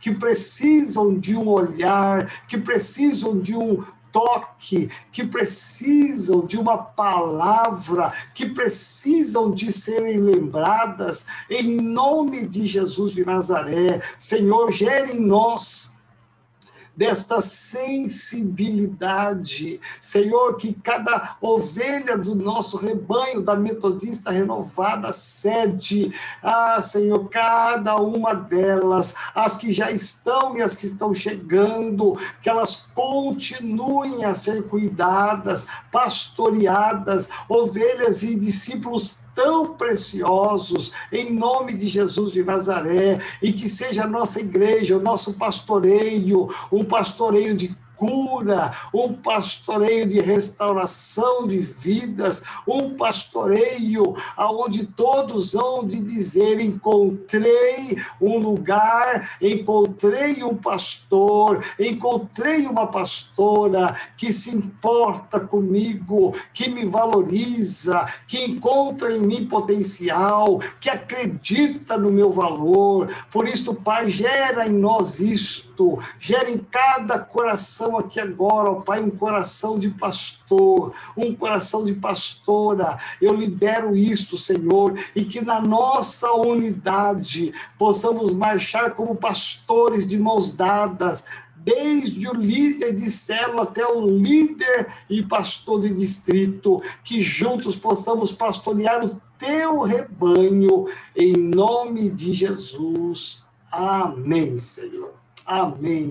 que 0.00 0.14
precisam 0.14 1.18
de 1.18 1.36
um 1.36 1.48
olhar, 1.48 2.30
que 2.46 2.58
precisam 2.58 3.38
de 3.38 3.56
um 3.56 3.84
toque, 4.12 4.90
que 5.12 5.24
precisam 5.24 6.44
de 6.44 6.58
uma 6.58 6.76
palavra, 6.78 8.12
que 8.34 8.46
precisam 8.46 9.50
de 9.50 9.72
serem 9.72 10.18
lembradas, 10.18 11.26
em 11.48 11.76
nome 11.76 12.46
de 12.46 12.66
Jesus 12.66 13.12
de 13.12 13.24
Nazaré. 13.24 14.02
Senhor, 14.18 14.72
gere 14.72 15.16
em 15.16 15.20
nós 15.20 15.92
desta 16.96 17.40
sensibilidade. 17.40 19.80
Senhor, 20.00 20.56
que 20.56 20.74
cada 20.74 21.36
ovelha 21.40 22.18
do 22.18 22.34
nosso 22.34 22.76
rebanho 22.76 23.40
da 23.40 23.54
Metodista 23.54 24.30
Renovada 24.30 25.12
cede, 25.12 26.12
ah, 26.42 26.82
Senhor, 26.82 27.28
cada 27.28 27.96
uma 27.96 28.34
delas, 28.34 29.14
as 29.34 29.56
que 29.56 29.72
já 29.72 29.90
estão 29.90 30.56
e 30.56 30.62
as 30.62 30.74
que 30.74 30.86
estão 30.86 31.14
chegando, 31.14 32.18
que 32.42 32.50
elas 32.50 32.86
continuem 32.94 34.24
a 34.24 34.34
ser 34.34 34.64
cuidadas, 34.64 35.66
pastoreadas, 35.90 37.28
ovelhas 37.48 38.22
e 38.22 38.34
discípulos 38.34 39.19
tão 39.34 39.74
preciosos, 39.74 40.92
em 41.12 41.32
nome 41.32 41.74
de 41.74 41.86
Jesus 41.86 42.30
de 42.30 42.42
Nazaré, 42.42 43.18
e 43.42 43.52
que 43.52 43.68
seja 43.68 44.04
a 44.04 44.08
nossa 44.08 44.40
igreja, 44.40 44.96
o 44.96 45.02
nosso 45.02 45.34
pastoreio, 45.34 46.48
um 46.70 46.84
pastoreio 46.84 47.54
de 47.54 47.76
cura, 48.00 48.70
um 48.94 49.12
pastoreio 49.12 50.06
de 50.06 50.20
restauração 50.20 51.46
de 51.46 51.58
vidas, 51.58 52.42
um 52.66 52.96
pastoreio 52.96 54.16
aonde 54.34 54.86
todos 54.86 55.52
vão 55.52 55.86
de 55.86 56.00
dizer 56.00 56.60
encontrei 56.60 57.98
um 58.18 58.38
lugar, 58.38 59.36
encontrei 59.38 60.42
um 60.42 60.56
pastor, 60.56 61.62
encontrei 61.78 62.66
uma 62.66 62.86
pastora 62.86 63.94
que 64.16 64.32
se 64.32 64.56
importa 64.56 65.38
comigo, 65.38 66.34
que 66.54 66.70
me 66.70 66.86
valoriza, 66.86 68.06
que 68.26 68.42
encontra 68.42 69.14
em 69.14 69.20
mim 69.20 69.46
potencial, 69.46 70.58
que 70.80 70.88
acredita 70.88 71.98
no 71.98 72.10
meu 72.10 72.30
valor. 72.30 73.08
Por 73.30 73.46
isso, 73.46 73.74
Pai, 73.74 74.08
gera 74.08 74.66
em 74.66 74.72
nós 74.72 75.20
isto, 75.20 75.98
gera 76.18 76.50
em 76.50 76.56
cada 76.56 77.18
coração 77.18 77.89
coração 77.90 77.98
aqui 77.98 78.20
agora, 78.20 78.70
ó 78.70 78.74
Pai, 78.76 79.02
um 79.02 79.10
coração 79.10 79.78
de 79.78 79.90
pastor, 79.90 80.92
um 81.16 81.34
coração 81.34 81.84
de 81.84 81.92
pastora. 81.94 82.96
Eu 83.20 83.34
libero 83.34 83.96
isto, 83.96 84.36
Senhor, 84.36 84.98
e 85.14 85.24
que 85.24 85.40
na 85.40 85.60
nossa 85.60 86.32
unidade 86.32 87.52
possamos 87.78 88.32
marchar 88.32 88.94
como 88.94 89.16
pastores 89.16 90.06
de 90.08 90.18
mãos 90.18 90.54
dadas, 90.54 91.24
desde 91.56 92.26
o 92.26 92.34
líder 92.34 92.94
de 92.94 93.10
célula 93.10 93.64
até 93.64 93.86
o 93.86 94.00
líder 94.06 94.86
e 95.10 95.22
pastor 95.22 95.82
de 95.82 95.92
distrito, 95.92 96.80
que 97.04 97.20
juntos 97.20 97.76
possamos 97.76 98.32
pastorear 98.32 99.04
o 99.04 99.20
teu 99.38 99.82
rebanho, 99.82 100.86
em 101.14 101.36
nome 101.36 102.08
de 102.08 102.32
Jesus. 102.32 103.42
Amém, 103.70 104.58
Senhor. 104.58 105.14
Amém. 105.46 106.06